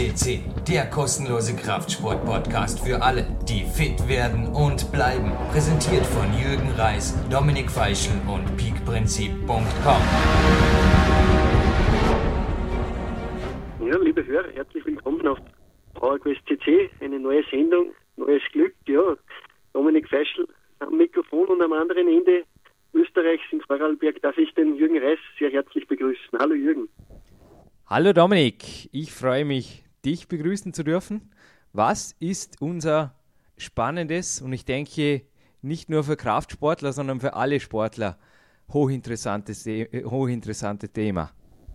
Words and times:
CC, 0.00 0.40
der 0.66 0.88
kostenlose 0.88 1.54
Kraftsport-Podcast 1.54 2.80
für 2.80 3.02
alle, 3.02 3.26
die 3.46 3.64
fit 3.64 4.08
werden 4.08 4.46
und 4.46 4.90
bleiben. 4.92 5.30
Präsentiert 5.52 6.06
von 6.06 6.24
Jürgen 6.32 6.70
Reis, 6.78 7.14
Dominik 7.28 7.70
Feischl 7.70 8.12
und 8.26 8.56
peakprinzip.com. 8.56 10.02
Ja, 13.86 13.98
liebe 13.98 14.24
Hörer, 14.24 14.50
herzlich 14.54 14.86
willkommen 14.86 15.26
auf 15.26 15.38
PowerQuest 15.92 16.40
CC, 16.48 16.88
eine 17.00 17.20
neue 17.20 17.42
Sendung, 17.50 17.92
neues 18.16 18.42
Glück. 18.52 18.74
Ja, 18.88 19.02
Dominik 19.74 20.08
Feischl 20.08 20.48
am 20.78 20.96
Mikrofon 20.96 21.46
und 21.48 21.60
am 21.60 21.74
anderen 21.74 22.08
Ende 22.08 22.44
Österreichs 22.94 23.44
in 23.50 23.60
Vorarlberg 23.60 24.22
darf 24.22 24.38
ich 24.38 24.54
den 24.54 24.76
Jürgen 24.76 24.96
Reis 24.96 25.18
sehr 25.38 25.50
herzlich 25.50 25.86
begrüßen. 25.86 26.38
Hallo 26.38 26.54
Jürgen. 26.54 26.88
Hallo 27.86 28.14
Dominik, 28.14 28.88
ich 28.92 29.12
freue 29.12 29.44
mich, 29.44 29.84
dich 30.04 30.28
begrüßen 30.28 30.72
zu 30.72 30.84
dürfen. 30.84 31.30
Was 31.72 32.16
ist 32.20 32.60
unser 32.60 33.14
spannendes 33.56 34.40
und 34.40 34.52
ich 34.52 34.64
denke 34.64 35.22
nicht 35.62 35.90
nur 35.90 36.04
für 36.04 36.16
Kraftsportler, 36.16 36.92
sondern 36.92 37.20
für 37.20 37.34
alle 37.34 37.60
Sportler 37.60 38.18
hochinteressantes, 38.72 39.66
hochinteressante 40.04 40.88
Thema? 40.88 41.30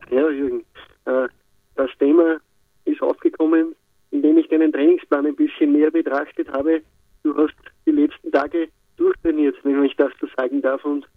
Ja, 0.10 0.30
Jürgen, 0.30 0.64
äh, 1.06 1.28
das 1.76 1.90
Thema 2.00 2.38
ist 2.86 3.02
aufgekommen, 3.02 3.76
indem 4.12 4.38
ich 4.38 4.48
deinen 4.50 4.72
Trainingsplan 4.72 5.26
ein 5.28 5.36
bisschen 5.36 5.74
näher 5.74 5.92
betrachtet 5.92 6.48
habe. 6.52 6.82
Du 7.24 7.36
hast 7.36 7.56
die 7.86 7.92
letzten 7.92 8.32
Tage 8.32 8.70
durchtrainiert, 8.98 9.56
wenn 9.64 9.84
ich 9.84 9.96
das 9.96 10.12
so 10.20 10.28
sagen 10.38 10.62
darf, 10.62 10.84
und 10.86 11.08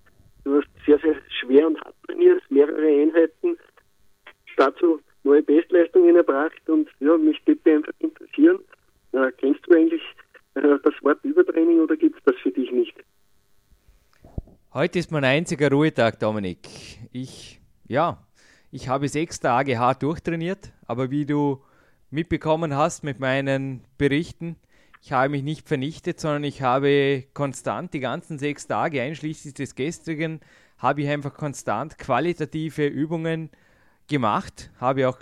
du 0.45 0.57
hast 0.57 0.69
sehr, 0.87 0.99
sehr 0.99 1.17
schwer 1.41 1.67
und 1.67 1.81
hart 1.81 1.95
trainiert, 2.07 2.43
mehrere 2.51 2.87
Einheiten 2.87 3.57
dazu 4.57 5.01
neue 5.29 5.43
Bestleistungen 5.43 6.17
erbracht 6.17 6.69
und 6.69 6.89
ja, 7.01 7.17
mich 7.17 7.41
würde 7.47 7.77
einfach 7.77 7.93
interessieren, 7.99 8.59
äh, 9.13 9.31
kennst 9.39 9.61
du 9.67 9.75
eigentlich 9.75 10.03
äh, 10.55 10.79
das 10.83 10.95
Wort 11.03 11.23
Übertraining 11.23 11.81
oder 11.81 11.97
gibt 11.97 12.17
es 12.17 12.25
das 12.25 12.35
für 12.43 12.51
dich 12.51 12.73
nicht? 12.73 12.95
Heute 14.73 14.99
ist 14.99 15.13
mein 15.13 15.25
einziger 15.25 15.71
Ruhetag, 15.71 16.19
Dominik. 16.19 16.69
Ich, 17.13 17.61
ja, 17.87 18.27
ich 18.71 18.89
habe 18.89 19.09
sechs 19.09 19.39
Tage 19.41 19.79
hart 19.79 20.03
durchtrainiert, 20.03 20.73
aber 20.87 21.11
wie 21.11 21.27
du 21.27 21.63
mitbekommen 22.11 22.75
hast 22.75 23.05
mit 23.05 23.21
meinen 23.21 23.85
Berichten, 23.99 24.57
ich 25.03 25.13
habe 25.13 25.29
mich 25.29 25.43
nicht 25.43 25.69
vernichtet, 25.69 26.21
sondern 26.21 26.45
ich 26.45 26.63
habe 26.63 27.25
konstant 27.33 27.95
die 27.95 28.01
ganzen 28.01 28.39
sechs 28.39 28.67
Tage, 28.67 29.01
einschließlich 29.01 29.55
des 29.55 29.75
gestrigen, 29.75 30.41
habe 30.79 31.03
ich 31.03 31.09
einfach 31.09 31.35
konstant 31.35 31.99
qualitative 31.99 32.87
Übungen 32.87 33.51
gemacht, 34.09 34.71
habe 34.81 35.09
auch 35.09 35.19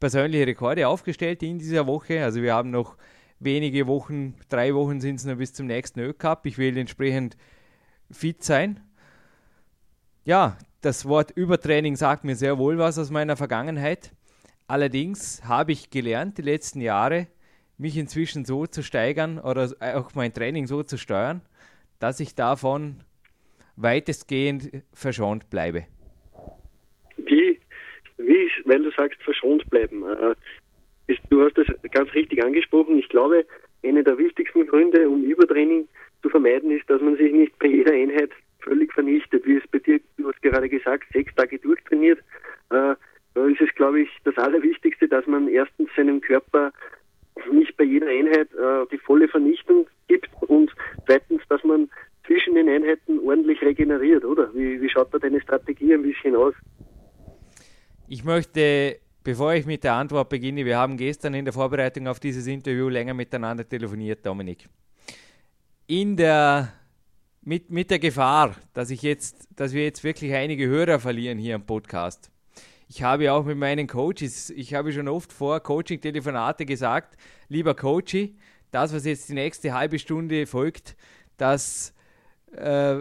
persönliche 0.00 0.46
Rekorde 0.46 0.88
aufgestellt 0.88 1.42
in 1.42 1.58
dieser 1.58 1.86
Woche. 1.86 2.24
Also 2.24 2.42
wir 2.42 2.54
haben 2.54 2.70
noch 2.70 2.96
wenige 3.38 3.86
Wochen, 3.86 4.34
drei 4.48 4.74
Wochen 4.74 5.00
sind 5.00 5.16
es 5.16 5.24
noch 5.24 5.36
bis 5.36 5.52
zum 5.52 5.66
nächsten 5.66 6.00
Ö-Cup. 6.00 6.46
Ich 6.46 6.58
will 6.58 6.76
entsprechend 6.76 7.36
fit 8.10 8.42
sein. 8.42 8.80
Ja, 10.24 10.56
das 10.80 11.04
Wort 11.04 11.32
Übertraining 11.32 11.96
sagt 11.96 12.24
mir 12.24 12.36
sehr 12.36 12.58
wohl 12.58 12.78
was 12.78 12.98
aus 12.98 13.10
meiner 13.10 13.36
Vergangenheit. 13.36 14.12
Allerdings 14.66 15.44
habe 15.44 15.72
ich 15.72 15.90
gelernt, 15.90 16.38
die 16.38 16.42
letzten 16.42 16.80
Jahre, 16.80 17.26
mich 17.78 17.96
inzwischen 17.96 18.44
so 18.44 18.66
zu 18.66 18.82
steigern 18.82 19.38
oder 19.38 19.70
auch 19.80 20.14
mein 20.14 20.32
Training 20.32 20.66
so 20.66 20.82
zu 20.82 20.98
steuern, 20.98 21.42
dass 21.98 22.20
ich 22.20 22.34
davon 22.34 23.02
weitestgehend 23.76 24.82
verschont 24.92 25.50
bleibe 25.50 25.86
wie, 28.26 28.50
weil 28.64 28.82
du 28.82 28.90
sagst, 28.90 29.22
verschont 29.22 29.68
bleiben. 29.70 30.04
Äh, 30.04 30.34
du 31.30 31.44
hast 31.44 31.58
das 31.58 31.66
ganz 31.90 32.12
richtig 32.14 32.44
angesprochen. 32.44 32.98
Ich 32.98 33.08
glaube, 33.08 33.44
eine 33.84 34.04
der 34.04 34.18
wichtigsten 34.18 34.66
Gründe, 34.66 35.08
um 35.08 35.24
Übertraining 35.24 35.88
zu 36.22 36.28
vermeiden, 36.28 36.70
ist, 36.70 36.88
dass 36.88 37.00
man 37.00 37.16
sich 37.16 37.32
nicht 37.32 37.58
bei 37.58 37.66
jeder 37.66 37.92
Einheit 37.92 38.30
völlig 38.60 38.92
vernichtet. 38.92 39.44
Wie 39.46 39.56
es 39.56 39.66
bei 39.68 39.78
dir, 39.78 40.00
du 40.16 40.28
hast 40.28 40.40
gerade 40.42 40.68
gesagt, 40.68 41.04
sechs 41.12 41.34
Tage 41.34 41.58
durchtrainiert. 41.58 42.18
Äh, 42.70 42.94
da 43.34 43.46
ist 43.46 43.60
es, 43.60 43.74
glaube 43.74 44.02
ich, 44.02 44.10
das 44.24 44.36
Allerwichtigste, 44.36 45.08
dass 45.08 45.26
man 45.26 45.48
erstens 45.48 45.88
seinem 45.96 46.20
Körper 46.20 46.72
nicht 47.50 47.76
bei 47.76 47.84
jeder 47.84 48.08
Einheit 48.08 48.52
äh, 48.54 48.86
die 48.92 48.98
volle 48.98 49.26
Vernichtung 49.26 49.86
gibt 50.08 50.28
und 50.42 50.70
zweitens, 51.06 51.42
dass 51.48 51.64
man 51.64 51.88
zwischen 52.26 52.54
den 52.54 52.68
Einheiten 52.68 53.18
ordentlich 53.20 53.60
regeneriert, 53.62 54.24
oder? 54.24 54.54
Wie, 54.54 54.80
wie 54.80 54.88
schaut 54.88 55.12
da 55.12 55.18
deine 55.18 55.40
Strategie 55.40 55.94
ein 55.94 56.02
bisschen 56.02 56.36
aus? 56.36 56.54
Ich 58.12 58.24
möchte, 58.24 58.98
bevor 59.24 59.54
ich 59.54 59.64
mit 59.64 59.84
der 59.84 59.94
Antwort 59.94 60.28
beginne, 60.28 60.66
wir 60.66 60.76
haben 60.76 60.98
gestern 60.98 61.32
in 61.32 61.46
der 61.46 61.54
Vorbereitung 61.54 62.08
auf 62.08 62.20
dieses 62.20 62.46
Interview 62.46 62.90
länger 62.90 63.14
miteinander 63.14 63.66
telefoniert, 63.66 64.26
Dominik. 64.26 64.68
In 65.86 66.14
der, 66.14 66.74
mit, 67.40 67.70
mit 67.70 67.90
der 67.90 67.98
Gefahr, 67.98 68.54
dass, 68.74 68.90
ich 68.90 69.00
jetzt, 69.00 69.48
dass 69.56 69.72
wir 69.72 69.84
jetzt 69.84 70.04
wirklich 70.04 70.34
einige 70.34 70.66
Hörer 70.66 71.00
verlieren 71.00 71.38
hier 71.38 71.54
am 71.54 71.64
Podcast. 71.64 72.30
Ich 72.86 73.02
habe 73.02 73.32
auch 73.32 73.46
mit 73.46 73.56
meinen 73.56 73.86
Coaches, 73.86 74.50
ich 74.50 74.74
habe 74.74 74.92
schon 74.92 75.08
oft 75.08 75.32
vor 75.32 75.60
Coaching-Telefonate 75.60 76.66
gesagt, 76.66 77.16
lieber 77.48 77.74
Coachy, 77.74 78.36
das, 78.72 78.92
was 78.92 79.06
jetzt 79.06 79.30
die 79.30 79.34
nächste 79.34 79.72
halbe 79.72 79.98
Stunde 79.98 80.46
folgt, 80.46 80.96
das 81.38 81.94
äh, 82.54 82.96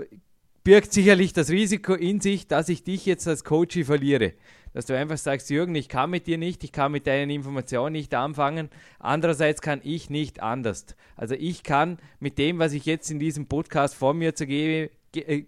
birgt 0.64 0.94
sicherlich 0.94 1.34
das 1.34 1.50
Risiko 1.50 1.96
in 1.96 2.22
sich, 2.22 2.48
dass 2.48 2.70
ich 2.70 2.86
dich 2.86 3.06
jetzt 3.06 3.28
als 3.28 3.44
Coachy 3.44 3.84
verliere 3.84 4.36
dass 4.74 4.86
du 4.86 4.98
einfach 4.98 5.18
sagst, 5.18 5.50
Jürgen, 5.50 5.76
ich 5.76 5.90
kann 5.90 6.10
mit 6.10 6.28
dir 6.28 6.38
nicht, 6.38 6.64
ich 6.64 6.72
kann 6.72 6.92
mit 6.92 7.08
deinen 7.08 7.30
Informationen 7.30 7.94
nicht 7.94 8.14
anfangen. 8.14 8.70
Andererseits 9.00 9.62
kann 9.62 9.82
ich 9.84 10.10
nicht 10.10 10.42
anders. 10.42 10.86
Also 11.16 11.36
ich 11.36 11.64
kann 11.64 11.98
mit 12.20 12.38
dem, 12.38 12.60
was 12.60 12.74
ich 12.74 12.86
jetzt 12.86 13.12
in 13.12 13.20
diesem 13.20 13.48
Podcast 13.48 13.96
von 13.96 14.18
mir 14.18 14.36
zu 14.36 14.46
geben, 14.46 14.90
äh, 15.16 15.44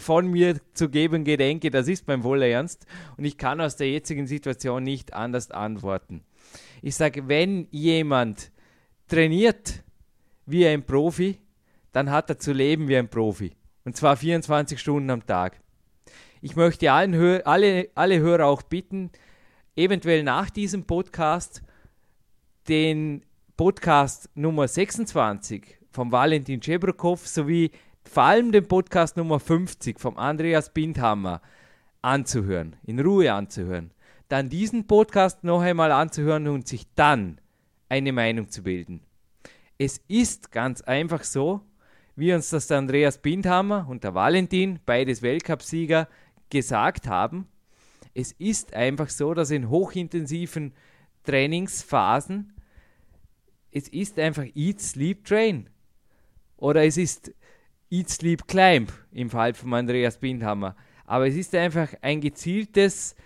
von 0.00 0.26
mir 0.26 0.56
zu 0.74 0.88
geben 0.88 1.24
gedenke, 1.24 1.70
das 1.70 1.86
ist 1.86 2.08
mein 2.08 2.22
voller 2.22 2.46
Ernst 2.46 2.86
und 3.16 3.24
ich 3.24 3.38
kann 3.38 3.60
aus 3.60 3.76
der 3.76 3.90
jetzigen 3.90 4.26
Situation 4.26 4.82
nicht 4.82 5.14
anders 5.14 5.52
antworten. 5.52 6.24
Ich 6.80 6.96
sage, 6.96 7.28
wenn 7.28 7.68
jemand 7.70 8.50
trainiert 9.06 9.84
wie 10.46 10.66
ein 10.66 10.84
Profi, 10.84 11.38
dann 11.92 12.10
hat 12.10 12.28
er 12.30 12.38
zu 12.38 12.52
leben 12.52 12.88
wie 12.88 12.96
ein 12.96 13.08
Profi. 13.08 13.52
Und 13.84 13.96
zwar 13.96 14.16
24 14.16 14.80
Stunden 14.80 15.10
am 15.10 15.26
Tag. 15.26 15.60
Ich 16.44 16.56
möchte 16.56 16.90
allen 16.90 17.14
alle, 17.44 17.88
alle 17.94 18.18
Hörer 18.18 18.46
auch 18.46 18.62
bitten, 18.62 19.12
eventuell 19.76 20.24
nach 20.24 20.50
diesem 20.50 20.82
Podcast 20.82 21.62
den 22.66 23.24
Podcast 23.56 24.28
Nummer 24.34 24.66
26 24.66 25.78
vom 25.92 26.10
Valentin 26.10 26.60
Chebrokov 26.60 27.28
sowie 27.28 27.70
vor 28.02 28.24
allem 28.24 28.50
den 28.50 28.66
Podcast 28.66 29.16
Nummer 29.16 29.38
50 29.38 30.00
vom 30.00 30.18
Andreas 30.18 30.74
Bindhammer 30.74 31.40
anzuhören, 32.02 32.74
in 32.82 32.98
Ruhe 32.98 33.32
anzuhören. 33.32 33.92
Dann 34.26 34.48
diesen 34.48 34.88
Podcast 34.88 35.44
noch 35.44 35.60
einmal 35.60 35.92
anzuhören 35.92 36.48
und 36.48 36.66
sich 36.66 36.88
dann 36.96 37.40
eine 37.88 38.12
Meinung 38.12 38.48
zu 38.48 38.64
bilden. 38.64 39.04
Es 39.78 40.00
ist 40.08 40.50
ganz 40.50 40.82
einfach 40.82 41.22
so, 41.22 41.60
wie 42.16 42.32
uns 42.34 42.50
das 42.50 42.66
der 42.66 42.78
Andreas 42.78 43.18
Bindhammer 43.18 43.86
und 43.88 44.02
der 44.02 44.14
Valentin, 44.14 44.80
beides 44.84 45.22
Weltcupsieger, 45.22 46.08
gesagt 46.52 47.08
haben. 47.08 47.48
Es 48.14 48.32
ist 48.32 48.74
einfach 48.74 49.08
so, 49.08 49.34
dass 49.34 49.50
in 49.50 49.70
hochintensiven 49.70 50.72
Trainingsphasen 51.24 52.52
es 53.72 53.88
ist 53.88 54.18
einfach 54.18 54.44
Eat, 54.54 54.80
Sleep, 54.80 55.24
Train. 55.24 55.68
Oder 56.58 56.84
es 56.84 56.98
ist 56.98 57.32
Eat, 57.90 58.10
Sleep, 58.10 58.46
Climb 58.46 58.92
im 59.12 59.30
Fall 59.30 59.54
von 59.54 59.72
Andreas 59.72 60.18
Bindhammer. 60.18 60.76
Aber 61.06 61.26
es 61.26 61.34
ist 61.34 61.54
einfach 61.54 61.88
ein 62.02 62.20
gezieltes 62.20 63.16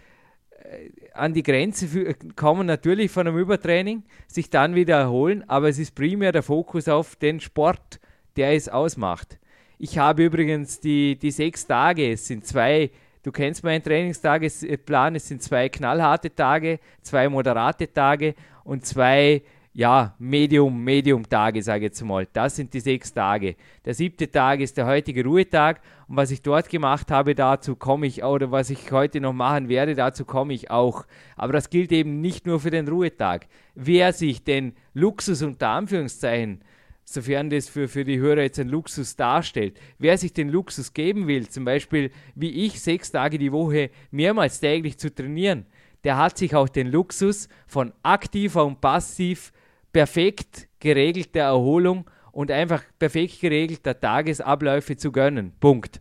äh, 0.50 0.90
an 1.12 1.34
die 1.34 1.42
Grenze 1.42 1.88
für, 1.88 2.14
kommen 2.36 2.66
natürlich 2.66 3.10
von 3.10 3.26
einem 3.26 3.38
Übertraining, 3.38 4.04
sich 4.28 4.48
dann 4.48 4.74
wieder 4.74 4.96
erholen, 4.96 5.48
aber 5.48 5.68
es 5.68 5.78
ist 5.78 5.94
primär 5.94 6.30
der 6.30 6.42
Fokus 6.42 6.88
auf 6.88 7.16
den 7.16 7.40
Sport, 7.40 8.00
der 8.36 8.52
es 8.52 8.68
ausmacht. 8.68 9.38
Ich 9.78 9.98
habe 9.98 10.24
übrigens 10.24 10.80
die, 10.80 11.18
die 11.18 11.30
sechs 11.30 11.66
Tage, 11.66 12.12
es 12.12 12.26
sind 12.26 12.46
zwei 12.46 12.90
Du 13.26 13.32
kennst 13.32 13.64
meinen 13.64 13.82
Trainingstagesplan. 13.82 15.16
Es 15.16 15.26
sind 15.26 15.42
zwei 15.42 15.68
knallharte 15.68 16.32
Tage, 16.32 16.78
zwei 17.02 17.28
moderate 17.28 17.92
Tage 17.92 18.36
und 18.62 18.86
zwei 18.86 19.42
ja, 19.74 20.14
Medium, 20.20 20.84
Medium-Tage, 20.84 21.60
sage 21.60 21.86
ich 21.86 21.90
jetzt 21.90 22.04
mal. 22.04 22.28
Das 22.32 22.54
sind 22.54 22.72
die 22.72 22.78
sechs 22.78 23.12
Tage. 23.12 23.56
Der 23.84 23.94
siebte 23.94 24.30
Tag 24.30 24.60
ist 24.60 24.76
der 24.76 24.86
heutige 24.86 25.24
Ruhetag 25.24 25.80
und 26.06 26.16
was 26.16 26.30
ich 26.30 26.40
dort 26.40 26.68
gemacht 26.68 27.10
habe, 27.10 27.34
dazu 27.34 27.74
komme 27.74 28.06
ich, 28.06 28.22
oder 28.22 28.52
was 28.52 28.70
ich 28.70 28.92
heute 28.92 29.20
noch 29.20 29.32
machen 29.32 29.68
werde, 29.68 29.96
dazu 29.96 30.24
komme 30.24 30.54
ich 30.54 30.70
auch. 30.70 31.04
Aber 31.34 31.52
das 31.52 31.68
gilt 31.68 31.90
eben 31.90 32.20
nicht 32.20 32.46
nur 32.46 32.60
für 32.60 32.70
den 32.70 32.86
Ruhetag. 32.86 33.48
Wer 33.74 34.12
sich 34.12 34.44
den 34.44 34.76
Luxus 34.94 35.42
unter 35.42 35.70
Anführungszeichen 35.70 36.60
sofern 37.06 37.48
das 37.48 37.68
für, 37.68 37.88
für 37.88 38.04
die 38.04 38.18
Hörer 38.18 38.42
jetzt 38.42 38.58
ein 38.58 38.68
Luxus 38.68 39.16
darstellt. 39.16 39.78
Wer 39.98 40.18
sich 40.18 40.32
den 40.32 40.50
Luxus 40.50 40.92
geben 40.92 41.28
will, 41.28 41.48
zum 41.48 41.64
Beispiel 41.64 42.10
wie 42.34 42.66
ich, 42.66 42.82
sechs 42.82 43.12
Tage 43.12 43.38
die 43.38 43.52
Woche 43.52 43.90
mehrmals 44.10 44.60
täglich 44.60 44.98
zu 44.98 45.14
trainieren, 45.14 45.66
der 46.04 46.18
hat 46.18 46.36
sich 46.36 46.54
auch 46.54 46.68
den 46.68 46.90
Luxus 46.90 47.48
von 47.66 47.92
aktiver 48.02 48.66
und 48.66 48.80
passiv 48.80 49.52
perfekt 49.92 50.68
geregelter 50.80 51.40
Erholung 51.40 52.10
und 52.32 52.50
einfach 52.50 52.82
perfekt 52.98 53.40
geregelter 53.40 53.98
Tagesabläufe 53.98 54.96
zu 54.96 55.10
gönnen. 55.10 55.52
Punkt. 55.60 56.00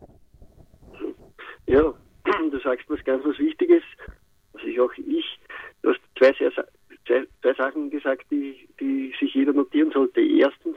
Ja, 1.66 1.94
du 2.50 2.58
sagst 2.62 2.90
was 2.90 3.02
ganz 3.04 3.24
was 3.24 3.38
Wichtiges, 3.38 3.82
was 4.52 4.62
ich 4.64 4.78
auch 4.80 4.92
ich, 4.98 5.38
du 5.82 5.90
hast 5.90 6.00
zwei, 6.18 6.32
sehr, 6.38 6.52
zwei, 7.06 7.26
zwei 7.42 7.54
Sachen 7.54 7.90
gesagt, 7.90 8.26
die, 8.30 8.68
die 8.80 9.14
sich 9.18 9.34
jeder 9.34 9.52
notieren 9.52 9.92
sollte. 9.92 10.20
Erstens, 10.20 10.76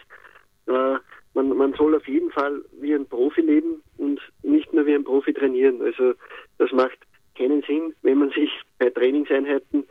äh, 0.69 0.97
man, 1.33 1.55
man 1.55 1.73
soll 1.73 1.95
auf 1.95 2.07
jeden 2.07 2.31
Fall 2.31 2.61
wie 2.79 2.93
ein 2.93 3.05
Profi 3.05 3.41
leben 3.41 3.81
und 3.97 4.19
nicht 4.43 4.73
nur 4.73 4.85
wie 4.85 4.95
ein 4.95 5.03
Profi 5.03 5.33
trainieren. 5.33 5.81
Also 5.81 6.13
das 6.57 6.71
macht 6.71 6.97
keinen 7.35 7.61
Sinn, 7.63 7.93
wenn 8.01 8.19
man 8.19 8.31
sich 8.31 8.49
bei 8.77 8.89
Trainingseinheiten 8.89 9.85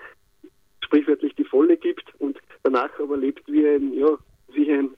sprichwörtlich 0.85 1.35
die 1.35 1.45
Volle 1.45 1.77
gibt 1.77 2.05
und 2.19 2.39
danach 2.63 2.91
aber 2.99 3.17
lebt 3.17 3.51
wie 3.51 3.67
ein, 3.67 3.93
ja, 3.93 4.17
wie 4.53 4.71
ein, 4.73 4.91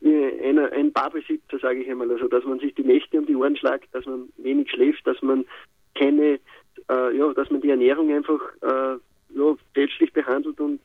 wie 0.00 0.40
einer, 0.42 0.72
ein 0.72 0.92
Barbesitzer, 0.92 1.58
sage 1.60 1.82
ich 1.82 1.90
einmal. 1.90 2.10
Also 2.10 2.28
dass 2.28 2.44
man 2.44 2.58
sich 2.58 2.74
die 2.74 2.84
Nächte 2.84 3.18
um 3.18 3.26
die 3.26 3.36
Ohren 3.36 3.56
schlagt, 3.56 3.88
dass 3.92 4.06
man 4.06 4.28
wenig 4.38 4.70
schläft, 4.70 5.06
dass 5.06 5.20
man 5.22 5.44
keine, 5.94 6.38
äh, 6.90 7.16
ja, 7.16 7.32
dass 7.34 7.50
man 7.50 7.60
die 7.60 7.70
Ernährung 7.70 8.12
einfach 8.12 8.40
äh, 8.62 8.98
ja, 9.34 9.56
fälschlich 9.74 10.12
behandelt 10.12 10.60
und 10.60 10.80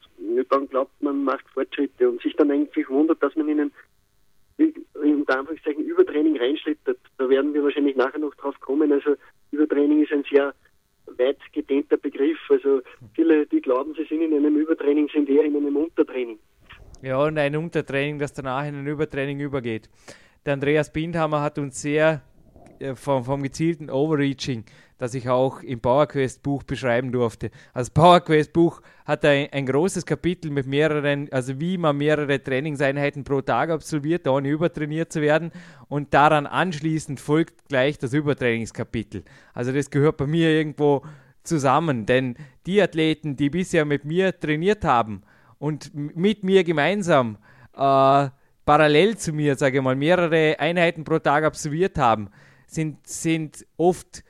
dann 0.50 0.68
glaubt, 0.68 0.92
man 1.02 1.24
macht 1.24 1.48
Fortschritte 1.54 2.10
und 2.10 2.22
sich 2.22 2.36
dann 2.36 2.52
eigentlich 2.52 2.90
wundert, 2.90 3.22
dass 3.24 3.36
man 3.36 3.48
ihnen 3.48 3.72
unter 4.58 5.40
Anführungszeichen 5.40 5.86
Übertraining 5.86 6.38
reinschlittert. 6.38 7.00
Da 7.18 7.30
werden 7.30 7.54
wir 7.54 7.64
wahrscheinlich 7.64 7.96
nachher 7.96 8.20
noch 8.20 8.36
drauf 8.36 8.60
kommen. 8.60 8.92
Also 8.92 9.16
Übertraining 9.52 10.04
ist 10.04 10.12
ein 10.12 10.24
sehr 10.32 10.54
weit 11.18 11.40
gedehnter 11.52 11.98
Begriff. 11.98 12.38
Also 12.50 12.82
viele, 13.16 13.46
die 13.48 13.62
glauben, 13.62 13.94
sie 13.96 14.06
sind 14.06 14.22
in 14.22 14.34
einem 14.34 14.58
Übertraining, 14.58 15.10
sind 15.14 15.30
eher 15.30 15.44
in 15.44 15.56
einem 15.56 15.76
Untertraining. 15.76 16.40
Ja, 17.02 17.22
und 17.22 17.38
ein 17.38 17.56
Untertraining, 17.56 18.20
das 18.20 18.34
danach 18.34 18.66
in 18.66 18.76
ein 18.76 18.88
Übertraining 18.88 19.40
übergeht. 19.40 19.90
Der 20.46 20.54
Andreas 20.54 20.92
Bindhammer 20.92 21.42
hat 21.42 21.58
uns 21.58 21.82
sehr 21.82 22.22
äh, 22.80 22.96
vom, 22.96 23.24
vom 23.24 23.44
gezielten 23.44 23.90
Overreaching, 23.90 24.64
das 25.04 25.16
ich 25.16 25.28
auch 25.28 25.62
im 25.64 25.82
PowerQuest 25.82 26.42
Buch 26.44 26.64
beschreiben 26.64 27.12
durfte. 27.12 27.52
Also 27.74 27.92
PowerQuest 27.94 28.54
Buch 28.54 28.82
hat 29.04 29.26
ein, 29.26 29.50
ein, 29.52 29.66
großes 29.66 30.06
Kapitel 30.06 30.50
mit 30.50 30.66
mehreren, 30.66 31.28
also 31.30 31.60
wie 31.60 31.78
man 31.78 31.98
mehrere 31.98 32.42
Trainingseinheiten 32.42 33.26
pro 33.26 33.42
Tag 33.42 33.70
absolviert, 33.70 34.26
ohne 34.30 34.48
übertrainiert 34.48 35.12
zu 35.12 35.20
werden. 35.20 35.52
Und 35.90 36.14
daran 36.14 36.46
anschließend 36.46 37.20
folgt 37.20 37.68
gleich 37.68 37.98
das 37.98 38.14
Übertrainingskapitel. 38.14 39.26
Also 39.54 39.74
das 39.74 39.90
gehört 39.90 40.16
bei 40.16 40.26
mir 40.26 40.52
irgendwo 40.52 41.02
zusammen, 41.44 42.06
denn 42.06 42.38
die 42.66 42.82
Athleten, 42.82 43.36
die 43.36 43.50
bisher 43.50 43.84
mit 43.84 44.06
mir 44.06 44.40
trainiert 44.40 44.86
haben 44.86 45.24
und 45.60 45.94
mit 45.94 46.46
mir 46.46 46.64
gemeinsam 46.64 47.40
äh, 47.74 48.30
parallel 48.66 49.18
zu 49.18 49.34
mir, 49.34 49.58
sage 49.58 49.80
ich 49.80 49.84
mal, 49.84 49.98
mehrere 49.98 50.58
Einheiten 50.60 51.04
pro 51.04 51.20
Tag 51.20 51.44
absolviert 51.44 51.98
haben, 51.98 52.30
sind, 52.68 53.06
sind 53.06 53.66
oft, 53.76 54.24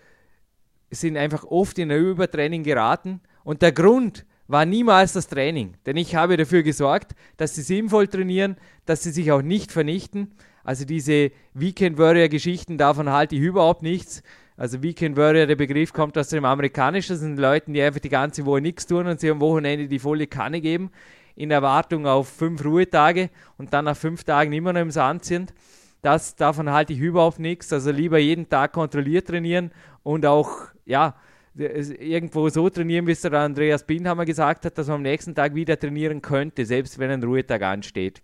sind 0.95 1.17
einfach 1.17 1.43
oft 1.43 1.77
in 1.79 1.91
ein 1.91 1.99
Übertraining 1.99 2.63
geraten. 2.63 3.21
Und 3.43 3.61
der 3.61 3.71
Grund 3.71 4.25
war 4.47 4.65
niemals 4.65 5.13
das 5.13 5.27
Training. 5.27 5.75
Denn 5.85 5.97
ich 5.97 6.15
habe 6.15 6.37
dafür 6.37 6.63
gesorgt, 6.63 7.13
dass 7.37 7.55
sie 7.55 7.61
sinnvoll 7.61 8.07
trainieren, 8.07 8.57
dass 8.85 9.03
sie 9.03 9.11
sich 9.11 9.31
auch 9.31 9.41
nicht 9.41 9.71
vernichten. 9.71 10.31
Also 10.63 10.85
diese 10.85 11.31
Weekend 11.53 11.97
Warrior 11.97 12.29
Geschichten, 12.29 12.77
davon 12.77 13.09
halte 13.09 13.35
ich 13.35 13.41
überhaupt 13.41 13.83
nichts. 13.83 14.23
Also 14.55 14.83
Weekend 14.83 15.17
Warrior, 15.17 15.47
der 15.47 15.55
Begriff 15.55 15.93
kommt 15.93 16.17
aus 16.17 16.29
dem 16.29 16.45
Amerikanischen, 16.45 17.13
das 17.13 17.21
sind 17.21 17.37
Leute, 17.37 17.71
die 17.71 17.81
einfach 17.81 17.99
die 17.99 18.09
ganze 18.09 18.45
Woche 18.45 18.61
nichts 18.61 18.85
tun 18.85 19.07
und 19.07 19.19
sie 19.19 19.31
am 19.31 19.41
Wochenende 19.41 19.87
die 19.87 19.99
volle 19.99 20.27
Kanne 20.27 20.61
geben, 20.61 20.91
in 21.35 21.49
Erwartung 21.49 22.05
auf 22.05 22.29
fünf 22.29 22.63
Ruhetage 22.63 23.29
und 23.57 23.73
dann 23.73 23.85
nach 23.85 23.97
fünf 23.97 24.23
Tagen 24.23 24.53
immer 24.53 24.71
noch 24.71 24.81
im 24.81 24.91
Sand 24.91 25.25
sind. 25.25 25.53
Das, 26.03 26.35
davon 26.35 26.69
halte 26.69 26.93
ich 26.93 26.99
überhaupt 26.99 27.39
nichts. 27.39 27.71
Also 27.73 27.89
lieber 27.89 28.19
jeden 28.19 28.49
Tag 28.49 28.73
kontrolliert 28.73 29.27
trainieren 29.27 29.71
und 30.03 30.25
auch, 30.25 30.67
ja, 30.85 31.15
irgendwo 31.55 32.49
so 32.49 32.69
trainieren, 32.69 33.07
wie 33.07 33.11
es 33.11 33.21
der 33.21 33.33
Andreas 33.33 33.85
Bindhammer 33.85 34.25
gesagt 34.25 34.65
hat, 34.65 34.77
dass 34.77 34.87
man 34.87 34.97
am 34.97 35.01
nächsten 35.03 35.33
Tag 35.33 35.55
wieder 35.55 35.79
trainieren 35.79 36.21
könnte, 36.21 36.65
selbst 36.65 36.99
wenn 36.99 37.09
ein 37.09 37.23
Ruhetag 37.23 37.61
ansteht. 37.61 38.21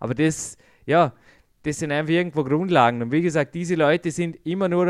Aber 0.00 0.14
das, 0.14 0.56
ja, 0.86 1.12
das 1.64 1.80
sind 1.80 1.92
einfach 1.92 2.12
irgendwo 2.12 2.44
Grundlagen. 2.44 3.02
Und 3.02 3.12
wie 3.12 3.20
gesagt, 3.20 3.54
diese 3.54 3.74
Leute 3.74 4.10
sind 4.10 4.38
immer 4.46 4.68
nur 4.68 4.86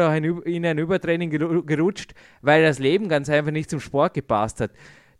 in 0.46 0.64
ein 0.64 0.78
Übertraining 0.78 1.30
gerutscht, 1.66 2.14
weil 2.40 2.62
das 2.62 2.78
Leben 2.78 3.08
ganz 3.08 3.28
einfach 3.28 3.50
nicht 3.50 3.68
zum 3.68 3.80
Sport 3.80 4.14
gepasst 4.14 4.60
hat. 4.60 4.70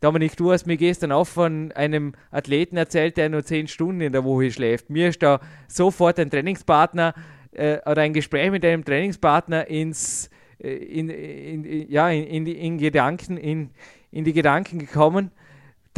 Dominik, 0.00 0.36
du 0.36 0.52
hast 0.52 0.66
mir 0.66 0.76
gestern 0.76 1.10
auch 1.10 1.26
von 1.26 1.72
einem 1.72 2.12
Athleten 2.30 2.76
erzählt, 2.76 3.16
der 3.16 3.28
nur 3.28 3.44
zehn 3.44 3.66
Stunden 3.66 4.00
in 4.00 4.12
der 4.12 4.22
Woche 4.22 4.52
schläft. 4.52 4.90
Mir 4.90 5.08
ist 5.08 5.20
da 5.24 5.40
sofort 5.66 6.20
ein 6.20 6.30
Trainingspartner 6.30 7.14
äh, 7.50 7.78
oder 7.84 8.02
ein 8.02 8.12
Gespräch 8.12 8.52
mit 8.52 8.64
einem 8.64 8.84
Trainingspartner 8.84 9.66
ins, 9.66 10.30
äh, 10.62 10.68
in, 10.70 11.08
in, 11.08 11.64
in, 11.64 11.90
ja, 11.90 12.10
in, 12.10 12.46
in, 12.46 12.78
Gedanken, 12.78 13.36
in, 13.38 13.70
in 14.12 14.22
die 14.22 14.32
Gedanken 14.32 14.78
gekommen, 14.78 15.32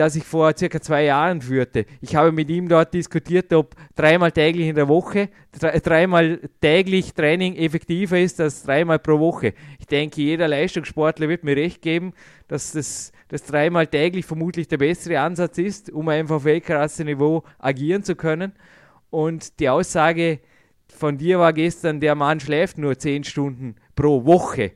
das 0.00 0.16
ich 0.16 0.24
vor 0.24 0.56
circa 0.56 0.80
zwei 0.80 1.04
Jahren 1.04 1.42
führte. 1.42 1.84
Ich 2.00 2.16
habe 2.16 2.32
mit 2.32 2.48
ihm 2.48 2.70
dort 2.70 2.94
diskutiert, 2.94 3.52
ob 3.52 3.74
dreimal 3.94 4.32
täglich 4.32 4.68
in 4.68 4.74
der 4.74 4.88
Woche, 4.88 5.28
dreimal 5.52 6.40
täglich 6.62 7.12
Training 7.12 7.54
effektiver 7.56 8.18
ist 8.18 8.40
als 8.40 8.62
dreimal 8.62 8.98
pro 8.98 9.18
Woche. 9.18 9.52
Ich 9.78 9.86
denke, 9.86 10.22
jeder 10.22 10.48
Leistungssportler 10.48 11.28
wird 11.28 11.44
mir 11.44 11.54
recht 11.54 11.82
geben, 11.82 12.14
dass 12.48 12.72
das, 12.72 13.12
das 13.28 13.44
dreimal 13.44 13.88
täglich 13.88 14.24
vermutlich 14.24 14.68
der 14.68 14.78
bessere 14.78 15.20
Ansatz 15.20 15.58
ist, 15.58 15.90
um 15.90 16.08
einfach 16.08 16.36
auf 16.36 16.44
Weltklasse-Niveau 16.44 17.42
agieren 17.58 18.02
zu 18.02 18.16
können. 18.16 18.52
Und 19.10 19.60
die 19.60 19.68
Aussage 19.68 20.40
von 20.88 21.18
dir 21.18 21.38
war 21.40 21.52
gestern, 21.52 22.00
der 22.00 22.14
Mann 22.14 22.40
schläft 22.40 22.78
nur 22.78 22.98
zehn 22.98 23.22
Stunden 23.22 23.76
pro 23.96 24.24
Woche. 24.24 24.72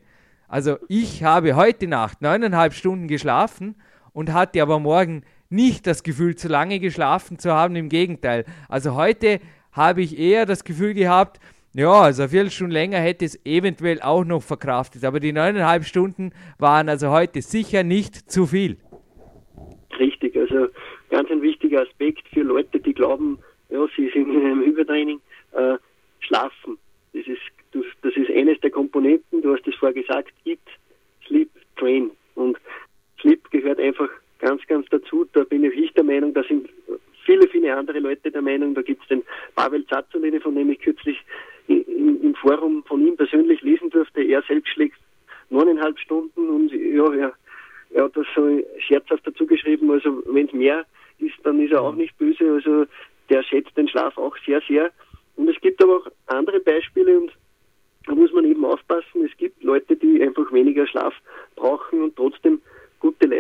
Also 0.48 0.76
ich 0.88 1.24
habe 1.24 1.56
heute 1.56 1.86
Nacht 1.86 2.20
neuneinhalb 2.20 2.74
Stunden 2.74 3.08
geschlafen 3.08 3.76
und 4.14 4.32
hatte 4.32 4.62
aber 4.62 4.78
morgen 4.78 5.24
nicht 5.50 5.86
das 5.86 6.02
Gefühl, 6.02 6.36
zu 6.36 6.48
lange 6.48 6.80
geschlafen 6.80 7.38
zu 7.38 7.52
haben. 7.52 7.76
Im 7.76 7.90
Gegenteil. 7.90 8.46
Also 8.68 8.94
heute 8.94 9.40
habe 9.72 10.00
ich 10.00 10.18
eher 10.18 10.46
das 10.46 10.64
Gefühl 10.64 10.94
gehabt, 10.94 11.40
ja, 11.76 11.90
also 11.90 12.22
eine 12.22 12.28
Viertelstunde 12.28 12.72
länger 12.72 12.98
hätte 12.98 13.24
es 13.24 13.44
eventuell 13.44 14.00
auch 14.00 14.24
noch 14.24 14.42
verkraftet. 14.42 15.04
Aber 15.04 15.18
die 15.18 15.32
neuneinhalb 15.32 15.84
Stunden 15.84 16.32
waren 16.58 16.88
also 16.88 17.10
heute 17.10 17.42
sicher 17.42 17.82
nicht 17.82 18.30
zu 18.30 18.46
viel. 18.46 18.78
Richtig, 19.98 20.36
also 20.36 20.68
ganz 21.10 21.30
ein 21.30 21.42
wichtiger 21.42 21.82
Aspekt 21.82 22.28
für 22.32 22.42
Leute, 22.42 22.78
die 22.78 22.94
glauben, 22.94 23.38
ja, 23.70 23.84
sie 23.96 24.08
sind 24.10 24.32
in 24.32 24.46
einem 24.46 24.62
Übertraining, 24.62 25.20
äh, 25.52 25.74
schlafen. 26.20 26.78
Das 27.12 27.26
ist, 27.26 27.40
das 28.02 28.14
ist 28.14 28.30
eines 28.30 28.60
der 28.60 28.70
Komponenten, 28.70 29.42
du 29.42 29.52
hast 29.52 29.66
es 29.66 29.74
vorher 29.74 30.00
gesagt, 30.00 30.32
Eat, 30.44 30.60
Sleep, 31.26 31.50
Train. 31.76 32.10
Und 32.36 32.56
Sleep 33.24 33.50
gehört 33.50 33.80
einfach 33.80 34.08
ganz, 34.38 34.64
ganz 34.66 34.86
dazu. 34.90 35.26
Da 35.32 35.44
bin 35.44 35.64
ich 35.64 35.92
der 35.94 36.04
Meinung, 36.04 36.34
da 36.34 36.42
sind 36.44 36.68
viele, 37.24 37.48
viele 37.48 37.74
andere 37.74 37.98
Leute 37.98 38.30
der 38.30 38.42
Meinung. 38.42 38.74
Da 38.74 38.82
gibt 38.82 39.02
es 39.02 39.08
den 39.08 39.22
Pavel 39.56 39.86
Zazzolini, 39.86 40.40
von 40.40 40.54
dem 40.54 40.70
ich 40.70 40.80
kürzlich 40.80 41.18
im, 41.66 42.20
im 42.22 42.34
Forum 42.34 42.84
von 42.86 43.06
ihm 43.06 43.16
persönlich 43.16 43.62
lesen 43.62 43.88
durfte. 43.88 44.22
Er 44.22 44.42
selbst 44.42 44.68
schlägt 44.74 44.98
neuneinhalb 45.48 45.98
Stunden 45.98 46.48
und 46.48 46.70
ja, 46.72 47.12
er, 47.14 47.32
er 47.94 48.04
hat 48.04 48.16
das 48.16 48.26
so 48.36 48.62
scherzhaft 48.78 49.26
dazu 49.26 49.46
geschrieben. 49.46 49.90
Also 49.90 50.22
wenn 50.26 50.46
es 50.46 50.52
mehr 50.52 50.84
ist, 51.18 51.34
dann 51.44 51.60
ist 51.60 51.72
er 51.72 51.80
auch 51.80 51.94
nicht 51.94 52.16
böse. 52.18 52.52
Also 52.52 52.84
der 53.30 53.42
schätzt 53.42 53.74
den 53.76 53.88
Schlaf 53.88 54.18
auch 54.18 54.36
sehr, 54.44 54.60
sehr. 54.68 54.90
Und 55.36 55.48
es 55.48 55.58
gibt 55.62 55.82
aber 55.82 55.96
auch 55.96 56.06
andere 56.26 56.60
Beispiele 56.60 57.18
und 57.18 57.32
da 58.06 58.14
muss 58.14 58.32
man 58.32 58.44
eben 58.44 58.66
aufpassen. 58.66 59.24
Es 59.24 59.34
gibt 59.38 59.62
Leute, 59.62 59.96
die 59.96 60.22
einfach 60.22 60.52
weniger 60.52 60.86
Schlaf 60.86 61.14
brauchen 61.56 62.02
und 62.02 62.16
trotzdem 62.16 62.60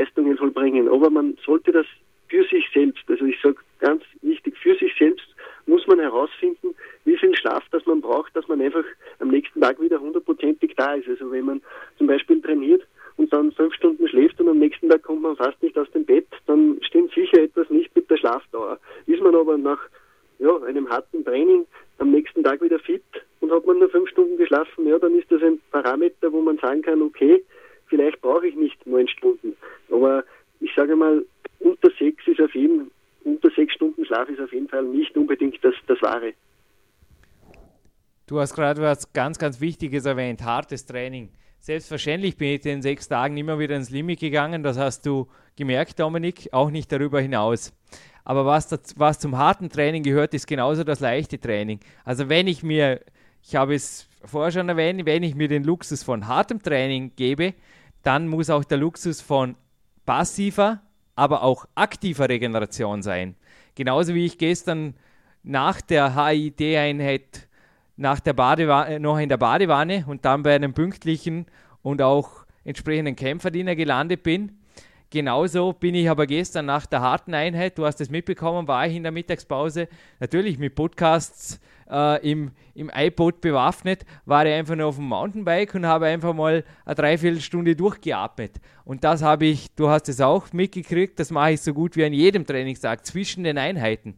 Leistungen 0.04 0.36
vollbringen. 0.36 0.88
Aber 0.88 1.10
man 1.10 1.36
sollte 1.44 1.72
das 1.72 1.86
für 2.28 2.44
sich 2.44 2.66
selbst, 2.72 3.02
also 3.08 3.24
ich 3.24 3.40
sage 3.42 3.56
ganz 3.80 4.02
wichtig, 4.22 4.56
für 4.58 4.74
sich 4.76 4.92
selbst 4.98 5.26
muss 5.66 5.86
man 5.86 5.98
herausfinden, 5.98 6.74
wie 7.04 7.16
viel 7.16 7.34
Schlaf 7.36 7.62
das 7.70 7.84
man 7.86 8.00
braucht, 8.00 8.34
dass 8.36 8.48
man 8.48 8.60
einfach 8.60 8.84
am 9.20 9.28
nächsten 9.28 9.60
Tag 9.60 9.80
wieder 9.80 10.00
hundertprozentig 10.00 10.74
da 10.76 10.94
ist. 10.94 11.08
Also 11.08 11.30
wenn 11.30 11.44
man 11.44 11.62
zum 11.98 12.06
Beispiel 12.06 12.40
trainiert 12.40 12.82
und 13.16 13.32
dann 13.32 13.52
fünf 13.52 13.74
Stunden 13.74 14.08
schläft 14.08 14.40
und 14.40 14.48
am 14.48 14.58
nächsten 14.58 14.88
Tag 14.88 15.02
kommt 15.02 15.22
man 15.22 15.36
fast 15.36 15.62
nicht 15.62 15.76
aus 15.78 15.90
dem 15.92 16.04
Bett, 16.04 16.26
dann 16.46 16.78
stimmt 16.82 17.12
sicher 17.14 17.42
etwas 17.42 17.70
nicht 17.70 17.94
mit 17.94 18.10
der 18.10 18.16
Schlafdauer. 18.16 18.78
Ist 19.06 19.22
man 19.22 19.34
aber 19.34 19.56
nach 19.56 19.80
ja, 20.38 20.56
einem 20.62 20.88
harten 20.90 21.24
Training 21.24 21.66
am 21.98 22.10
nächsten 22.10 22.42
Tag 22.42 22.60
wieder 22.60 22.78
fit 22.78 23.04
und 23.40 23.52
hat 23.52 23.66
man 23.66 23.78
nur 23.78 23.88
fünf 23.90 24.08
Stunden 24.10 24.36
geschlafen, 24.36 24.86
ja, 24.86 24.98
dann 24.98 25.16
ist 25.18 25.30
das 25.30 25.42
ein 25.42 25.60
Parameter, 25.70 26.32
wo 26.32 26.40
man 26.40 26.58
sagen 26.58 26.82
kann, 26.82 27.00
okay, 27.02 27.42
vielleicht 27.86 28.20
brauche 28.20 28.46
ich 28.46 28.56
nicht 28.56 28.84
neun 28.86 29.08
Stunden. 29.08 29.56
Aber 29.90 30.24
ich 30.60 30.70
sage 30.74 30.96
mal, 30.96 31.24
unter 31.60 31.90
sechs 31.98 32.26
ist 32.26 32.40
auf 32.40 32.54
jeden 32.54 32.90
unter 33.24 33.50
sechs 33.50 33.72
Stunden 33.74 34.04
Schlaf 34.04 34.28
ist 34.28 34.40
auf 34.40 34.52
jeden 34.52 34.68
Fall 34.68 34.84
nicht 34.84 35.16
unbedingt 35.16 35.58
das, 35.62 35.74
das 35.86 36.00
Wahre. 36.02 36.34
Du 38.26 38.38
gerade 38.54 38.80
was 38.80 39.12
ganz, 39.12 39.38
ganz 39.38 39.60
Wichtiges 39.60 40.06
erwähnt, 40.06 40.42
hartes 40.42 40.86
Training. 40.86 41.30
Selbstverständlich 41.60 42.36
bin 42.36 42.48
ich 42.48 42.64
in 42.64 42.72
den 42.72 42.82
sechs 42.82 43.08
Tagen 43.08 43.36
immer 43.36 43.58
wieder 43.58 43.76
ins 43.76 43.90
Limit 43.90 44.20
gegangen. 44.20 44.62
Das 44.62 44.78
hast 44.78 45.06
du 45.06 45.28
gemerkt, 45.56 45.98
Dominik, 45.98 46.48
auch 46.52 46.70
nicht 46.70 46.92
darüber 46.92 47.20
hinaus. 47.20 47.72
Aber 48.24 48.46
was, 48.46 48.68
das, 48.68 48.94
was 48.96 49.18
zum 49.18 49.36
harten 49.36 49.68
Training 49.68 50.02
gehört, 50.02 50.34
ist 50.34 50.46
genauso 50.46 50.84
das 50.84 51.00
leichte 51.00 51.38
Training. 51.38 51.80
Also 52.04 52.28
wenn 52.28 52.46
ich 52.46 52.62
mir, 52.62 53.00
ich 53.42 53.56
habe 53.56 53.74
es 53.74 54.08
vorher 54.24 54.52
schon 54.52 54.68
erwähnt, 54.68 55.04
wenn 55.06 55.22
ich 55.22 55.34
mir 55.34 55.48
den 55.48 55.64
Luxus 55.64 56.02
von 56.02 56.26
hartem 56.26 56.62
Training 56.62 57.12
gebe, 57.16 57.54
dann 58.02 58.28
muss 58.28 58.50
auch 58.50 58.64
der 58.64 58.78
Luxus 58.78 59.20
von 59.20 59.56
passiver, 60.06 60.82
aber 61.14 61.42
auch 61.42 61.66
aktiver 61.74 62.28
Regeneration 62.28 63.02
sein. 63.02 63.36
Genauso 63.74 64.14
wie 64.14 64.26
ich 64.26 64.38
gestern 64.38 64.94
nach 65.42 65.80
der 65.80 66.14
HID-Einheit 66.14 67.48
nach 67.96 68.20
der 68.20 68.32
Badewanne, 68.32 69.00
noch 69.00 69.18
in 69.18 69.28
der 69.28 69.36
Badewanne 69.36 70.04
und 70.06 70.24
dann 70.24 70.42
bei 70.42 70.54
einem 70.54 70.74
pünktlichen 70.74 71.46
und 71.82 72.02
auch 72.02 72.44
entsprechenden 72.64 73.16
Kämpferdiener 73.16 73.76
gelandet 73.76 74.22
bin. 74.22 74.58
Genauso 75.10 75.72
bin 75.72 75.94
ich 75.94 76.10
aber 76.10 76.26
gestern 76.26 76.66
nach 76.66 76.86
der 76.86 77.00
harten 77.00 77.34
Einheit, 77.34 77.78
du 77.78 77.84
hast 77.84 78.00
es 78.00 78.10
mitbekommen, 78.10 78.66
war 78.66 78.86
ich 78.86 78.96
in 78.96 79.04
der 79.04 79.12
Mittagspause 79.12 79.86
natürlich 80.18 80.58
mit 80.58 80.74
Podcasts 80.74 81.60
äh, 81.88 82.28
im, 82.28 82.50
im 82.74 82.90
iPod 82.92 83.40
bewaffnet, 83.40 84.04
war 84.24 84.44
ich 84.44 84.52
einfach 84.52 84.74
nur 84.74 84.86
auf 84.86 84.96
dem 84.96 85.06
Mountainbike 85.06 85.74
und 85.76 85.86
habe 85.86 86.06
einfach 86.06 86.34
mal 86.34 86.64
eine 86.84 86.94
Dreiviertelstunde 86.96 87.76
durchgeatmet. 87.76 88.60
Und 88.84 89.04
das 89.04 89.22
habe 89.22 89.44
ich, 89.44 89.72
du 89.76 89.88
hast 89.88 90.08
es 90.08 90.20
auch 90.20 90.52
mitgekriegt, 90.52 91.20
das 91.20 91.30
mache 91.30 91.52
ich 91.52 91.60
so 91.60 91.72
gut 91.72 91.96
wie 91.96 92.04
an 92.04 92.12
jedem 92.12 92.44
Trainingstag 92.44 93.06
zwischen 93.06 93.44
den 93.44 93.56
Einheiten. 93.56 94.16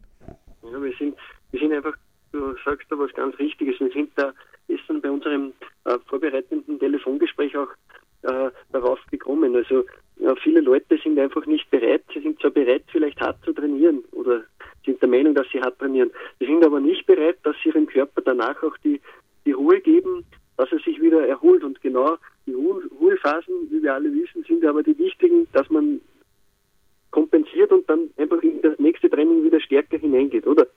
Ja, 0.63 0.81
wir 0.81 0.93
sind, 0.97 1.15
wir 1.51 1.59
sind 1.59 1.73
einfach, 1.73 1.93
du 2.37 2.55
sagst 2.63 2.91
da 2.91 2.97
was 2.97 3.13
ganz 3.13 3.37
Richtiges, 3.39 3.79
wir 3.79 3.91
sind 3.91 4.11
da 4.15 4.33
gestern 4.67 5.01
bei 5.01 5.09
unserem 5.09 5.53
äh, 5.85 5.97
vorbereitenden 6.07 6.79
Telefongespräch 6.79 7.55
auch 7.57 7.69
äh, 8.23 8.51
darauf 8.71 8.99
gekommen. 9.11 9.55
Also 9.55 9.85
ja, 10.17 10.35
viele 10.35 10.61
Leute 10.61 10.97
sind 11.03 11.17
einfach 11.19 11.45
nicht 11.45 11.69
bereit. 11.69 12.03
Sie 12.13 12.21
sind 12.21 12.39
zwar 12.39 12.51
bereit, 12.51 12.83
vielleicht 12.91 13.19
hart 13.21 13.43
zu 13.43 13.53
trainieren 13.53 14.03
oder 14.11 14.43
sind 14.85 15.01
der 15.01 15.09
Meinung, 15.09 15.35
dass 15.35 15.47
sie 15.51 15.61
hart 15.61 15.79
trainieren. 15.79 16.11
Sie 16.39 16.45
sind 16.45 16.65
aber 16.65 16.79
nicht 16.79 17.05
bereit, 17.05 17.37
dass 17.43 17.55
sie 17.63 17.69
ihrem 17.69 17.87
Körper 17.87 18.21
danach 18.21 18.61
auch 18.63 18.77
die, 18.83 19.01
die 19.45 19.51
Ruhe 19.51 19.79
geben, 19.79 20.25
dass 20.57 20.71
er 20.71 20.79
sich 20.79 21.01
wieder 21.01 21.27
erholt. 21.27 21.63
Und 21.63 21.81
genau 21.81 22.17
die 22.45 22.53
Ruhephasen, 22.53 23.69
wie 23.69 23.83
wir 23.83 23.93
alle 23.93 24.13
wissen, 24.13 24.43
sind 24.47 24.65
aber 24.65 24.83
die 24.83 24.97
wichtigen, 24.97 25.47
dass 25.53 25.69
man 25.69 26.01
kompensiert 27.11 27.71
und 27.71 27.89
dann 27.89 28.09
einfach 28.17 28.41
in 28.43 28.61
das 28.61 28.77
nächste 28.79 29.09
Training 29.09 29.43
wieder 29.43 29.59
stärker 29.59 29.97
hineingeht, 29.97 30.45
oder? 30.45 30.67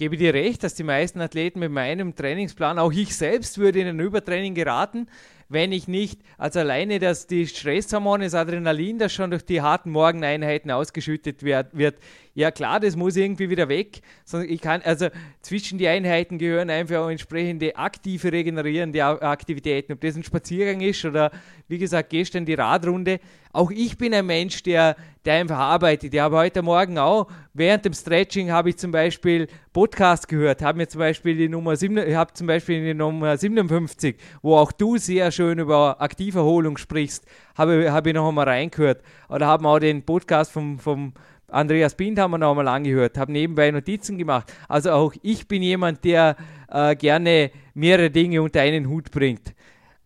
Gebe 0.00 0.16
dir 0.16 0.32
recht, 0.32 0.64
dass 0.64 0.74
die 0.74 0.82
meisten 0.82 1.20
Athleten 1.20 1.58
mit 1.58 1.70
meinem 1.70 2.14
Trainingsplan, 2.14 2.78
auch 2.78 2.90
ich 2.90 3.14
selbst 3.14 3.58
würde 3.58 3.80
in 3.80 3.86
ein 3.86 4.00
Übertraining 4.00 4.54
geraten, 4.54 5.08
wenn 5.50 5.72
ich 5.72 5.88
nicht, 5.88 6.22
also 6.38 6.60
alleine, 6.60 6.98
dass 6.98 7.26
die 7.26 7.46
Stresshormone, 7.46 8.24
das 8.24 8.32
Adrenalin, 8.32 8.96
das 8.96 9.12
schon 9.12 9.30
durch 9.30 9.44
die 9.44 9.60
harten 9.60 9.90
Morgeneinheiten 9.90 10.70
ausgeschüttet 10.70 11.42
wird, 11.42 11.76
wird 11.76 11.96
ja 12.34 12.50
klar, 12.50 12.80
das 12.80 12.96
muss 12.96 13.14
irgendwie 13.14 13.50
wieder 13.50 13.68
weg. 13.68 14.00
Ich 14.48 14.62
kann, 14.62 14.80
also 14.80 15.08
zwischen 15.42 15.76
die 15.76 15.86
Einheiten 15.86 16.38
gehören 16.38 16.70
einfach 16.70 16.96
auch 16.96 17.10
entsprechende 17.10 17.76
aktive, 17.76 18.32
regenerierende 18.32 19.04
Aktivitäten, 19.04 19.92
ob 19.92 20.00
das 20.00 20.16
ein 20.16 20.24
Spaziergang 20.24 20.80
ist 20.80 21.04
oder 21.04 21.30
wie 21.68 21.76
gesagt, 21.76 22.08
gestern 22.08 22.46
die 22.46 22.54
Radrunde. 22.54 23.20
Auch 23.52 23.70
ich 23.72 23.98
bin 23.98 24.14
ein 24.14 24.26
Mensch, 24.26 24.62
der, 24.62 24.94
der 25.24 25.34
einfach 25.34 25.58
arbeitet. 25.58 26.14
Ich 26.14 26.20
habe 26.20 26.36
heute 26.36 26.62
Morgen 26.62 26.98
auch, 26.98 27.26
während 27.52 27.84
dem 27.84 27.92
Stretching 27.92 28.52
habe 28.52 28.70
ich 28.70 28.76
zum 28.76 28.92
Beispiel 28.92 29.48
Podcast 29.72 30.28
gehört, 30.28 30.62
habe 30.62 30.78
mir 30.78 30.88
zum 30.88 31.00
Beispiel 31.00 31.36
die 31.36 31.48
Nummer 31.48 31.74
7, 31.74 31.98
ich 31.98 32.14
habe 32.14 32.32
zum 32.32 32.46
Beispiel 32.46 32.84
die 32.84 32.94
Nummer 32.94 33.36
57, 33.36 34.16
wo 34.42 34.56
auch 34.56 34.70
du 34.70 34.98
sehr 34.98 35.32
schön 35.32 35.58
über 35.58 36.00
Aktiverholung 36.00 36.76
sprichst, 36.76 37.24
habe, 37.56 37.90
habe 37.90 38.10
ich 38.10 38.14
noch 38.14 38.28
einmal 38.28 38.48
reingehört. 38.48 39.02
Oder 39.28 39.48
haben 39.48 39.66
auch 39.66 39.80
den 39.80 40.04
Podcast 40.04 40.52
vom, 40.52 40.78
vom 40.78 41.12
Andreas 41.48 41.96
Bind 41.96 42.20
haben 42.20 42.30
wir 42.30 42.38
noch 42.38 42.50
einmal 42.50 42.68
angehört, 42.68 43.18
habe 43.18 43.32
nebenbei 43.32 43.72
Notizen 43.72 44.16
gemacht. 44.16 44.52
Also 44.68 44.92
auch 44.92 45.12
ich 45.22 45.48
bin 45.48 45.62
jemand, 45.62 46.04
der 46.04 46.36
äh, 46.68 46.94
gerne 46.94 47.50
mehrere 47.74 48.10
Dinge 48.10 48.42
unter 48.42 48.60
einen 48.60 48.88
Hut 48.88 49.10
bringt. 49.10 49.54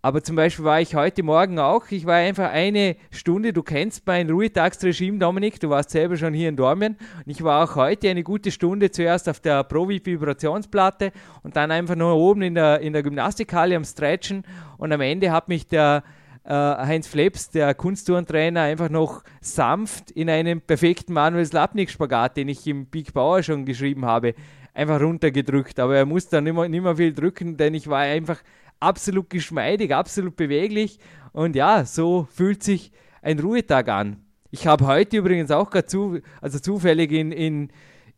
Aber 0.05 0.23
zum 0.23 0.37
Beispiel 0.37 0.67
war 0.67 0.83
ich 0.83 0.95
heute 0.95 1.23
Morgen 1.23 1.59
auch, 1.59 1.87
ich 1.89 2.05
war 2.05 2.17
einfach 2.17 2.51
eine 2.51 2.97
Stunde, 3.11 3.55
du 3.55 3.63
kennst 3.63 4.07
mein 4.07 4.29
Ruhetagsregime, 4.29 5.17
Dominik, 5.17 5.59
du 5.61 5.71
warst 5.71 5.89
selber 5.89 6.19
schon 6.19 6.35
hier 6.35 6.51
in 6.51 6.57
Dormien. 6.57 6.99
Und 7.25 7.33
ich 7.33 7.43
war 7.43 7.65
auch 7.65 7.75
heute 7.77 8.11
eine 8.11 8.23
gute 8.23 8.51
Stunde 8.51 8.91
zuerst 8.91 9.31
auf 9.31 9.41
der 9.41 9.65
Pro-Vibrationsplatte 9.65 11.11
und 11.43 11.57
dann 11.57 11.71
einfach 11.71 11.97
nur 11.97 12.17
oben 12.17 12.43
in 12.43 12.55
der, 12.55 12.81
in 12.81 12.93
der 12.93 13.03
Gymnastikhalle 13.03 13.77
am 13.77 13.85
Stretchen. 13.87 14.45
Und 14.77 14.93
am 14.93 15.01
Ende 15.01 15.33
hat 15.33 15.49
mich 15.49 15.69
der 15.69 16.05
äh, 16.45 16.51
Heinz 16.51 17.07
Fleps, 17.07 17.49
der 17.49 17.73
Kunstturntrainer, 17.75 18.61
einfach 18.61 18.91
noch 18.91 19.23
sanft 19.41 20.11
in 20.11 20.29
einem 20.29 20.61
perfekten 20.61 21.15
Manuel 21.15 21.47
Slapnik-Spagat, 21.47 22.37
den 22.37 22.49
ich 22.51 22.67
im 22.67 22.85
Big 22.85 23.15
Bauer 23.15 23.43
schon 23.43 23.65
geschrieben 23.65 24.05
habe, 24.05 24.35
einfach 24.75 25.01
runtergedrückt. 25.01 25.81
Aber 25.81 25.97
er 25.97 26.05
musste 26.05 26.37
dann 26.37 26.45
nicht 26.45 26.55
mehr, 26.55 26.69
nicht 26.69 26.83
mehr 26.83 26.97
viel 26.97 27.15
drücken, 27.15 27.57
denn 27.57 27.73
ich 27.73 27.89
war 27.89 28.01
einfach 28.01 28.41
absolut 28.81 29.31
geschmeidig, 29.31 29.95
absolut 29.95 30.37
beweglich. 30.37 30.99
Und 31.33 31.57
ja, 31.57 31.85
so 31.85 32.29
fühlt 32.31 32.63
sich 32.63 32.93
ein 33.23 33.39
Ruhetag 33.39 33.89
an. 33.89 34.25
Ich 34.51 34.67
habe 34.67 34.87
heute 34.87 35.17
übrigens 35.17 35.51
auch 35.51 35.71
gerade 35.71 35.87
zu, 35.87 36.21
also 36.41 36.61
zufällig 36.61 37.11
in, 37.11 37.33
in, 37.33 37.71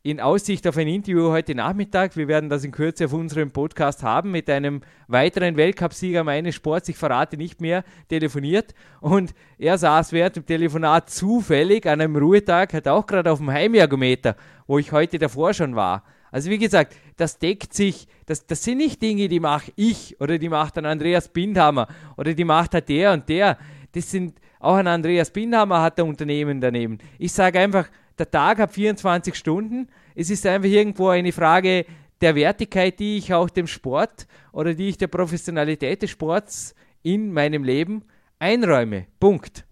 in 0.03 0.21
Aussicht 0.21 0.67
auf 0.69 0.77
ein 0.77 0.87
Interview 0.87 1.31
heute 1.31 1.55
Nachmittag, 1.55 2.17
wir 2.17 2.29
werden 2.29 2.51
das 2.51 2.63
in 2.63 2.73
Kürze 2.73 3.07
auf 3.07 3.13
unserem 3.13 3.51
Podcast 3.51 4.03
haben, 4.03 4.33
mit 4.33 4.51
einem 4.51 4.83
weiteren 5.09 5.57
Weltcupsieger 5.57 6.25
meines 6.25 6.55
Sports, 6.55 6.89
ich 6.89 6.97
verrate 6.97 7.37
nicht 7.37 7.61
mehr, 7.61 7.85
telefoniert. 8.09 8.75
Und 9.01 9.35
er 9.59 9.79
saß 9.79 10.13
während 10.13 10.37
dem 10.37 10.47
Telefonat 10.47 11.09
zufällig 11.09 11.87
an 11.87 12.01
einem 12.01 12.17
Ruhetag, 12.17 12.75
hat 12.75 12.87
auch 12.87 13.07
gerade 13.07 13.33
auf 13.33 13.39
dem 13.39 13.51
Heimergometer, 13.51 14.37
wo 14.67 14.79
ich 14.79 14.93
heute 14.93 15.19
davor 15.19 15.55
schon 15.55 15.75
war. 15.75 16.05
Also 16.37 16.51
wie 16.51 16.59
gesagt, 16.59 16.95
das 17.17 17.39
deckt 17.39 17.73
sich, 17.73 18.07
das, 18.27 18.47
das 18.47 18.63
sind 18.63 18.77
nicht 18.77 19.01
Dinge, 19.01 19.27
die 19.27 19.41
mache 19.41 19.73
ich 19.75 20.21
oder 20.21 20.37
die 20.37 20.51
macht 20.51 20.77
ein 20.77 20.85
Andreas 20.85 21.29
Bindhammer 21.29 21.89
oder 22.19 22.35
die 22.35 22.45
macht 22.45 22.75
halt 22.75 22.91
der 22.91 23.15
und 23.15 23.27
der. 23.27 23.57
Das 23.93 24.11
sind 24.11 24.39
auch 24.61 24.75
ein 24.75 24.87
Andreas 24.87 25.31
Bindhammer 25.31 25.81
hat 25.81 25.99
ein 25.99 26.07
Unternehmen 26.07 26.61
daneben. 26.61 26.99
Ich 27.19 27.33
sage 27.33 27.59
einfach, 27.59 27.89
der 28.19 28.31
Tag 28.31 28.59
hat 28.59 28.71
24 28.71 29.35
Stunden. 29.35 29.89
Es 30.15 30.29
ist 30.29 30.45
einfach 30.45 30.69
irgendwo 30.69 31.09
eine 31.09 31.33
Frage 31.33 31.87
der 32.21 32.35
Wertigkeit, 32.35 33.01
die 33.01 33.17
ich 33.17 33.33
auch 33.33 33.49
dem 33.49 33.67
Sport 33.67 34.27
oder 34.53 34.75
die 34.75 34.91
ich 34.91 34.99
der 34.99 35.07
Professionalität 35.07 36.03
des 36.03 36.11
Sports 36.11 36.75
in 37.03 37.33
meinem 37.33 37.65
Leben 37.65 38.05
einräume. 38.39 39.07
Punkt. 39.19 39.65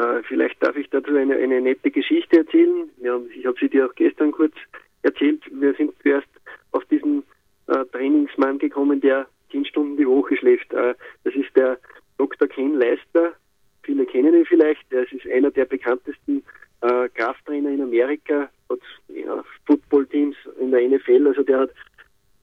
Äh, 0.00 0.22
vielleicht 0.22 0.62
darf 0.64 0.76
ich 0.76 0.88
dazu 0.88 1.14
eine, 1.14 1.36
eine 1.36 1.60
nette 1.60 1.90
Geschichte 1.90 2.38
erzählen. 2.38 2.88
Ja, 3.02 3.20
ich 3.36 3.44
habe 3.44 3.56
sie 3.60 3.68
dir 3.68 3.86
auch 3.86 3.94
gestern 3.94 4.32
kurz 4.32 4.54
erzählt. 5.02 5.42
Wir 5.50 5.74
sind 5.74 5.92
zuerst 6.02 6.28
auf 6.72 6.84
diesen 6.86 7.22
äh, 7.66 7.84
Trainingsmann 7.92 8.58
gekommen, 8.58 9.00
der 9.00 9.26
zehn 9.50 9.66
Stunden 9.66 9.98
die 9.98 10.06
Woche 10.06 10.36
schläft. 10.36 10.72
Äh, 10.72 10.94
das 11.24 11.34
ist 11.34 11.54
der 11.54 11.78
Dr. 12.16 12.48
Ken 12.48 12.76
Leister. 12.76 13.34
Viele 13.82 14.06
kennen 14.06 14.34
ihn 14.34 14.46
vielleicht. 14.46 14.90
Er 14.90 15.02
ist 15.12 15.26
einer 15.26 15.50
der 15.50 15.66
bekanntesten 15.66 16.44
äh, 16.80 17.08
Krafttrainer 17.10 17.70
in 17.70 17.82
Amerika, 17.82 18.48
hat 18.70 18.80
ja, 19.08 19.44
Footballteams 19.66 20.36
in 20.60 20.70
der 20.70 20.88
NFL. 20.88 21.26
Also 21.26 21.42
der 21.42 21.60
hat 21.60 21.70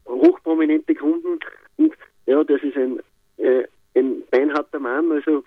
hochprominente 0.05 0.93
Kunden. 0.93 1.39
Und 1.77 1.93
ja, 2.27 2.43
das 2.43 2.61
ist 2.61 2.77
ein, 2.77 2.99
äh, 3.37 3.63
ein 3.95 4.21
beinharter 4.29 4.79
Mann. 4.79 5.11
Also 5.11 5.43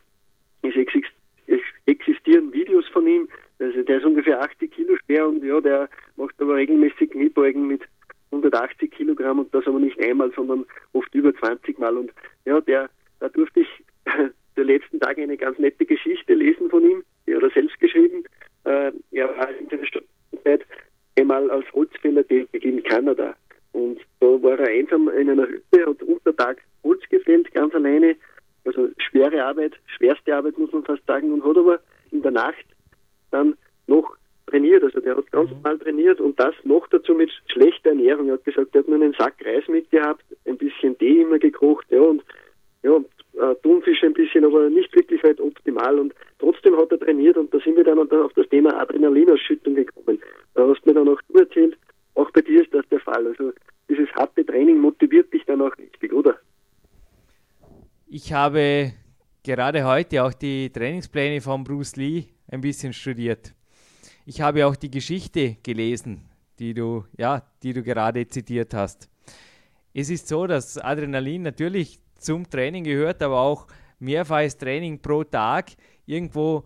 es 1.51 1.61
existieren 1.87 2.53
Videos 2.53 2.87
von 2.89 3.07
ihm. 3.07 3.29
Also 3.59 3.83
der 3.83 3.99
ist 3.99 4.07
ungefähr 4.07 4.41
80 4.41 4.71
Kilo 4.71 4.97
schwer 5.05 5.29
und 5.29 5.45
ja, 5.45 5.61
der 5.61 5.89
macht 6.17 6.41
aber 6.41 6.57
regelmäßig 6.57 7.11
Kniebeugen 7.11 7.67
mit 7.67 7.83
180 8.31 8.91
Kilogramm 8.93 9.41
und 9.41 9.53
das 9.55 9.67
aber 9.67 9.81
nicht 9.81 10.01
einmal, 10.01 10.33
sondern 10.35 10.65
oft 10.93 11.13
über 11.15 11.35
20 11.35 11.79
Mal. 11.79 11.97
Und 11.97 12.13
ja, 12.45 12.61
der, 12.61 12.89
da 13.19 13.29
durfte 13.29 13.61
ich 13.61 13.69
der 14.57 14.65
letzten 14.65 15.01
Tage 15.01 15.23
eine 15.23 15.37
ganz 15.37 15.59
nette 15.59 15.85
Geschichte 15.85 16.35
lesen 16.35 16.71
von 16.71 16.89
ihm, 16.89 17.03
die 17.27 17.35
hat 17.35 17.43
er 17.43 17.51
selbst 17.51 17.79
geschrieben. 17.81 18.25
Äh, 18.65 18.93
er 19.11 19.37
war 19.37 19.51
in 19.51 19.69
der 19.69 19.85
Studienzeit 19.85 20.65
einmal 21.19 21.51
als 21.51 21.71
Holzfäller 21.73 22.27
tätig 22.27 22.65
in 22.65 22.83
Kanada. 22.85 23.35
Und 23.73 24.01
da 24.21 24.27
war 24.43 24.59
er 24.59 24.69
einsam 24.69 25.09
in 25.09 25.31
einer 25.31 25.49
Hütte, 25.49 25.87
hat 25.87 26.03
unter 26.03 26.37
Tag 26.37 26.59
Holz 26.85 27.03
gefällt, 27.09 27.53
ganz 27.53 27.75
alleine 27.75 28.17
also 28.65 28.89
schwere 28.99 29.45
Arbeit, 29.45 29.75
schwerste 29.97 30.35
Arbeit 30.35 30.59
muss 30.59 30.73
man 30.73 30.85
fast 30.85 31.05
sagen, 31.07 31.33
und 31.33 31.45
hat 31.45 31.57
aber 31.57 31.81
in 32.11 32.23
der 32.23 32.33
Nacht 32.33 32.65
dann 33.31 33.57
noch 33.87 34.17
trainiert. 34.47 34.83
Also 34.83 35.01
der 35.01 35.17
hat 35.17 35.31
ganz 35.31 35.51
mhm. 35.51 35.57
normal 35.57 35.79
trainiert 35.79 36.21
und 36.21 36.39
das 36.39 36.55
noch 36.65 36.87
dazu 36.89 37.15
mit 37.15 37.31
schlechter 37.47 37.91
Ernährung. 37.91 38.29
Er 38.29 38.35
hat 38.35 38.45
gesagt, 38.45 38.75
er 38.75 38.81
hat 38.81 38.89
nur 38.89 39.01
einen 39.01 39.15
Sack 39.15 39.35
Reis 39.45 39.67
mitgehabt, 39.69 40.25
ein 40.47 40.59
bisschen 40.59 40.99
Tee 40.99 41.23
immer 41.23 41.39
gekocht, 41.39 41.87
ja, 41.91 42.01
und 42.01 42.23
ja, 42.83 42.93
und, 42.93 43.07
äh, 43.35 43.55
Thunfisch 43.63 44.03
ein 44.03 44.15
bisschen, 44.15 44.45
aber 44.45 44.71
nicht 44.71 44.95
wirklich 44.95 45.23
weit 45.23 45.41
optimal. 45.41 45.99
Und 45.99 46.15
trotzdem 46.39 46.77
hat 46.77 46.91
er 46.91 46.99
trainiert 46.99 47.37
und 47.37 47.53
da 47.53 47.59
sind 47.61 47.77
wir 47.77 47.85
dann 47.85 47.99
auf 47.99 48.33
das 48.33 48.49
Thema 48.49 48.75
Adrenalinausschüttung 48.81 49.75
gekommen. 49.75 50.19
Da 50.55 50.67
hast 50.67 50.83
du 50.83 50.89
mir 50.89 50.95
dann 50.95 51.09
auch 51.09 51.21
bei 52.41 52.43
dir 52.43 52.63
ist 52.63 52.73
das 52.73 52.89
der 52.89 53.01
Fall. 53.01 53.27
Also 53.27 53.53
dieses 53.89 54.09
harte 54.13 54.45
Training 54.45 54.79
motiviert 54.79 55.33
dich 55.33 55.45
dann 55.47 55.61
auch 55.61 55.77
richtig, 55.77 56.13
oder? 56.13 56.39
Ich 58.31 58.35
habe 58.35 58.93
gerade 59.43 59.85
heute 59.85 60.23
auch 60.23 60.33
die 60.33 60.71
Trainingspläne 60.71 61.41
von 61.41 61.65
Bruce 61.65 61.97
Lee 61.97 62.27
ein 62.47 62.61
bisschen 62.61 62.93
studiert. 62.93 63.53
Ich 64.25 64.41
habe 64.41 64.65
auch 64.69 64.77
die 64.77 64.89
Geschichte 64.89 65.57
gelesen, 65.65 66.29
die 66.61 66.73
du, 66.73 67.05
ja, 67.19 67.43
die 67.65 67.73
du 67.73 67.83
gerade 67.83 68.29
zitiert 68.29 68.73
hast. 68.73 69.09
Es 69.93 70.11
ist 70.11 70.29
so, 70.29 70.47
dass 70.47 70.79
Adrenalin 70.79 71.43
natürlich 71.43 71.99
zum 72.21 72.49
Training 72.49 72.85
gehört, 72.85 73.21
aber 73.21 73.41
auch 73.41 73.67
mehrfaches 73.99 74.57
Training 74.57 75.03
pro 75.03 75.25
Tag 75.25 75.73
irgendwo 76.07 76.63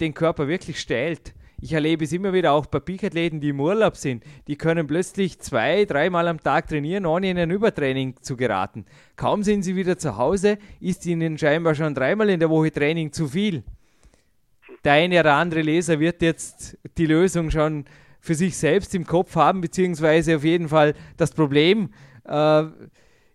den 0.00 0.14
Körper 0.14 0.48
wirklich 0.48 0.80
stellt. 0.80 1.32
Ich 1.64 1.72
erlebe 1.72 2.04
es 2.04 2.12
immer 2.12 2.34
wieder 2.34 2.52
auch 2.52 2.66
bei 2.66 2.78
Peak-Athleten, 2.78 3.40
die 3.40 3.48
im 3.48 3.58
Urlaub 3.58 3.96
sind. 3.96 4.22
Die 4.48 4.56
können 4.56 4.86
plötzlich 4.86 5.38
zwei, 5.38 5.86
dreimal 5.86 6.28
am 6.28 6.38
Tag 6.38 6.68
trainieren, 6.68 7.06
ohne 7.06 7.30
in 7.30 7.38
ein 7.38 7.50
Übertraining 7.50 8.16
zu 8.20 8.36
geraten. 8.36 8.84
Kaum 9.16 9.42
sind 9.42 9.62
sie 9.62 9.74
wieder 9.74 9.96
zu 9.96 10.18
Hause, 10.18 10.58
ist 10.78 11.06
ihnen 11.06 11.38
scheinbar 11.38 11.74
schon 11.74 11.94
dreimal 11.94 12.28
in 12.28 12.38
der 12.38 12.50
Woche 12.50 12.70
Training 12.70 13.12
zu 13.12 13.28
viel. 13.28 13.62
Der 14.84 14.92
eine 14.92 15.18
oder 15.18 15.36
andere 15.36 15.62
Leser 15.62 15.98
wird 16.00 16.20
jetzt 16.20 16.76
die 16.98 17.06
Lösung 17.06 17.50
schon 17.50 17.86
für 18.20 18.34
sich 18.34 18.58
selbst 18.58 18.94
im 18.94 19.06
Kopf 19.06 19.34
haben, 19.34 19.62
beziehungsweise 19.62 20.36
auf 20.36 20.44
jeden 20.44 20.68
Fall 20.68 20.92
das 21.16 21.32
Problem. 21.32 21.94
Äh, 22.26 22.64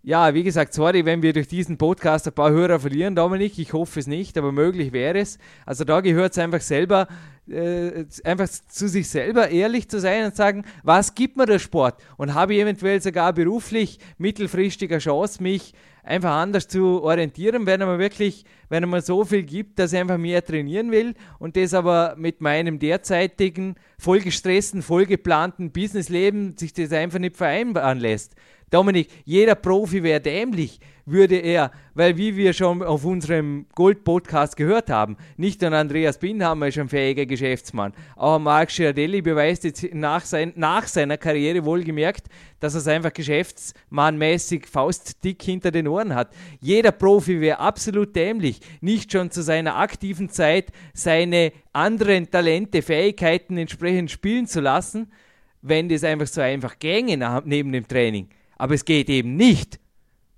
ja, 0.02 0.34
wie 0.34 0.44
gesagt, 0.44 0.74
sorry, 0.74 1.06
wenn 1.06 1.22
wir 1.22 1.34
durch 1.34 1.48
diesen 1.48 1.78
Podcast 1.78 2.26
ein 2.28 2.34
paar 2.34 2.52
Hörer 2.52 2.80
verlieren, 2.80 3.16
Dominik. 3.16 3.60
Ich 3.60 3.74
hoffe 3.74 4.00
es 4.00 4.08
nicht, 4.08 4.38
aber 4.38 4.52
möglich 4.52 4.94
wäre 4.94 5.20
es. 5.20 5.38
Also 5.66 5.84
da 5.84 6.00
gehört 6.00 6.32
es 6.32 6.38
einfach 6.38 6.62
selber 6.62 7.08
äh, 7.50 8.06
einfach 8.24 8.48
zu 8.48 8.88
sich 8.88 9.10
selber 9.10 9.50
ehrlich 9.50 9.90
zu 9.90 10.00
sein 10.00 10.26
und 10.26 10.36
sagen, 10.36 10.66
was 10.84 11.16
gibt 11.16 11.36
mir 11.36 11.46
der 11.46 11.60
Sport? 11.60 12.02
Und 12.18 12.34
habe 12.34 12.54
ich 12.54 12.62
eventuell 12.62 13.02
sogar 13.02 13.34
beruflich 13.34 14.00
mittelfristiger 14.18 15.00
Chance, 15.00 15.42
mich 15.42 15.74
einfach 16.04 16.32
anders 16.32 16.68
zu 16.68 17.04
orientieren, 17.04 17.66
wenn 17.66 17.80
man 17.82 18.00
wirklich, 18.00 18.46
wenn 18.70 18.88
man 18.88 19.02
so 19.02 19.26
viel 19.26 19.44
gibt, 19.44 19.80
dass 19.80 19.94
ich 19.94 20.00
einfach 20.00 20.18
mehr 20.18 20.44
trainieren 20.44 20.92
will 20.92 21.14
und 21.40 21.56
das 21.56 21.74
aber 21.74 22.16
mit 22.18 22.42
meinem 22.42 22.80
derzeitigen 22.80 23.76
vollgestressten, 23.98 24.82
vollgeplanten 24.82 25.72
Businessleben 25.72 26.58
sich 26.58 26.74
das 26.74 26.92
einfach 26.92 27.20
nicht 27.20 27.38
vereinbaren 27.38 28.00
lässt. 28.00 28.36
Dominik, 28.70 29.10
jeder 29.26 29.56
Profi 29.56 30.04
wäre 30.04 30.22
dämlich, 30.22 30.80
würde 31.12 31.38
er, 31.38 31.72
weil 31.96 32.18
wie 32.18 32.36
wir 32.36 32.54
schon 32.54 32.84
auf 32.84 33.04
unserem 33.04 33.66
Gold-Podcast 33.74 34.56
gehört 34.56 34.92
haben, 34.92 35.18
nicht 35.38 35.62
nur 35.62 35.72
Andreas 35.72 36.20
Binhammer 36.20 36.68
ist 36.68 36.78
ein 36.78 36.88
fähiger 36.88 37.26
Geschäftsmann, 37.26 37.94
auch 38.16 38.38
Marc 38.38 38.70
Girardelli 38.70 39.22
beweist 39.22 39.64
jetzt 39.64 39.92
nach, 39.94 40.24
sein, 40.24 40.54
nach 40.56 40.86
seiner 40.88 41.18
Karriere 41.18 41.66
wohlgemerkt, 41.66 42.28
dass 42.60 42.76
er 42.76 42.82
es 42.82 42.88
einfach 42.88 43.14
geschäftsmannmäßig 43.14 44.68
faustdick 44.68 45.42
hinter 45.42 45.72
den 45.72 45.88
Ohren 45.88 46.14
hat. 46.14 46.32
Jeder 46.62 46.92
Profi 46.92 47.42
wäre 47.42 47.60
absolut 47.60 48.16
dämlich, 48.16 48.60
nicht 48.82 49.12
schon 49.12 49.32
zu 49.32 49.42
seiner 49.42 49.78
aktiven 49.78 50.30
Zeit 50.30 50.68
seine 50.94 51.54
anderen 51.74 52.30
Talente, 52.30 52.82
Fähigkeiten 52.82 53.58
entsprechend 53.58 54.12
spielen 54.12 54.46
zu 54.46 54.60
lassen, 54.60 55.12
wenn 55.62 55.90
das 55.90 56.04
einfach 56.04 56.28
so 56.28 56.42
einfach 56.42 56.78
gänge 56.78 57.42
neben 57.46 57.72
dem 57.72 57.88
Training. 57.88 58.30
Aber 58.60 58.76
es 58.76 58.86
geht 58.86 59.10
eben 59.10 59.36
nicht, 59.36 59.80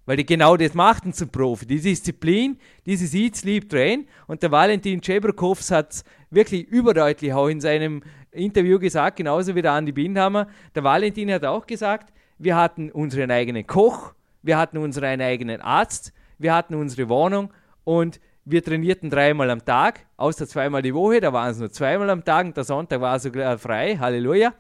weil 0.06 0.16
die 0.16 0.25
genau 0.25 0.56
das 0.56 0.74
machten 0.74 1.12
zum 1.12 1.30
Profi. 1.30 1.66
Die 1.66 1.82
Disziplin, 1.82 2.58
dieses 2.86 3.13
Eat, 3.13 3.36
Sleep, 3.36 3.68
Train. 3.68 4.08
Und 4.28 4.44
der 4.44 4.51
Valentin 4.51 5.01
Chebrokows 5.01 5.72
hat 5.72 5.92
es 5.92 6.04
wirklich 6.30 6.68
überdeutlich 6.68 7.34
auch 7.34 7.48
in 7.48 7.60
seinem 7.60 8.04
Interview 8.32 8.80
gesagt, 8.80 9.18
genauso 9.18 9.56
wie 9.56 9.62
der 9.62 9.74
Andi 9.74 9.92
Bindhammer. 9.92 10.48
Der 10.75 10.84
Valentin 10.84 11.32
hat 11.34 11.44
auch 11.44 11.66
gesagt, 11.66 12.13
wir 12.38 12.56
hatten 12.56 12.92
unseren 12.92 13.32
eigenen 13.32 13.66
Koch, 13.66 14.13
wir 14.44 14.58
hatten 14.58 14.78
unseren 14.78 15.20
eigenen 15.20 15.60
Arzt, 15.60 16.13
wir 16.38 16.54
hatten 16.54 16.75
unsere 16.75 17.10
Wohnung 17.10 17.51
und 17.84 18.20
wir 18.46 18.64
trainierten 18.64 19.10
dreimal 19.10 19.50
am 19.50 19.66
Tag, 19.66 20.05
außer 20.18 20.48
zweimal 20.48 20.81
die 20.81 20.94
Woche, 20.94 21.20
da 21.20 21.34
waren 21.34 21.51
es 21.51 21.60
nur 21.60 21.72
zweimal 21.72 22.10
am 22.10 22.24
Tag 22.24 22.46
und 22.46 22.57
der 22.57 22.64
Sonntag 22.64 23.01
war 23.01 23.20
sogar 23.20 23.57
frei, 23.57 23.98
Halleluja. 23.98 24.53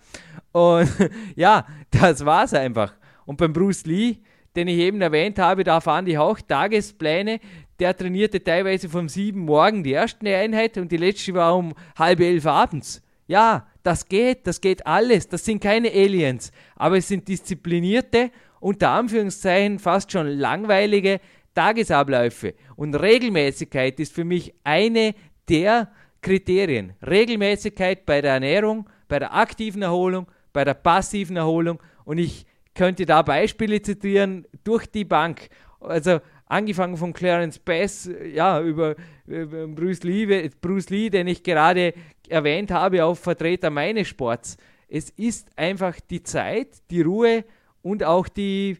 Und 0.51 0.89
ja, 1.35 1.65
das 1.91 2.25
war 2.25 2.43
es 2.43 2.53
einfach. 2.53 2.93
Und 3.25 3.37
beim 3.37 3.53
Bruce 3.53 3.85
Lee, 3.85 4.17
den 4.55 4.67
ich 4.67 4.79
eben 4.79 5.01
erwähnt 5.01 5.39
habe, 5.39 5.63
da 5.63 5.79
fahren 5.79 6.05
die 6.05 6.17
auch 6.17 6.39
Tagespläne. 6.39 7.39
Der 7.79 7.95
trainierte 7.95 8.43
teilweise 8.43 8.89
vom 8.89 9.09
sieben 9.09 9.41
morgen 9.41 9.83
die 9.83 9.91
erste 9.91 10.35
Einheit 10.35 10.77
und 10.77 10.91
die 10.91 10.97
letzte 10.97 11.33
war 11.33 11.55
um 11.55 11.73
halb 11.97 12.19
elf 12.19 12.45
abends. 12.45 13.01
Ja, 13.27 13.67
das 13.83 14.07
geht, 14.07 14.45
das 14.45 14.59
geht 14.59 14.85
alles. 14.85 15.27
Das 15.27 15.45
sind 15.45 15.61
keine 15.61 15.89
Aliens, 15.89 16.51
aber 16.75 16.97
es 16.97 17.07
sind 17.07 17.27
disziplinierte, 17.27 18.31
unter 18.59 18.89
Anführungszeichen 18.89 19.79
fast 19.79 20.11
schon 20.11 20.27
langweilige 20.27 21.19
Tagesabläufe. 21.55 22.53
Und 22.75 22.95
Regelmäßigkeit 22.95 23.99
ist 23.99 24.13
für 24.13 24.23
mich 24.25 24.53
eine 24.63 25.15
der 25.49 25.91
Kriterien. 26.21 26.93
Regelmäßigkeit 27.05 28.05
bei 28.05 28.21
der 28.21 28.33
Ernährung, 28.33 28.87
bei 29.07 29.19
der 29.19 29.33
aktiven 29.33 29.81
Erholung, 29.81 30.27
bei 30.53 30.63
der 30.63 30.75
passiven 30.75 31.37
Erholung. 31.37 31.81
Und 32.05 32.19
ich 32.19 32.45
könnte 32.73 33.05
da 33.05 33.21
Beispiele 33.21 33.81
zitieren 33.81 34.47
durch 34.63 34.85
die 34.87 35.05
Bank. 35.05 35.49
Also 35.79 36.19
angefangen 36.45 36.97
von 36.97 37.13
Clarence 37.13 37.59
Bass, 37.59 38.09
ja, 38.33 38.61
über, 38.61 38.95
über 39.25 39.67
Bruce, 39.67 40.03
Lee, 40.03 40.49
Bruce 40.61 40.89
Lee, 40.89 41.09
den 41.09 41.27
ich 41.27 41.43
gerade 41.43 41.93
erwähnt 42.29 42.71
habe, 42.71 43.03
auch 43.03 43.15
Vertreter 43.15 43.69
meines 43.69 44.07
Sports. 44.07 44.57
Es 44.87 45.09
ist 45.11 45.49
einfach 45.55 45.99
die 45.99 46.21
Zeit, 46.23 46.67
die 46.89 47.01
Ruhe 47.01 47.45
und 47.81 48.03
auch 48.03 48.27
die, 48.27 48.77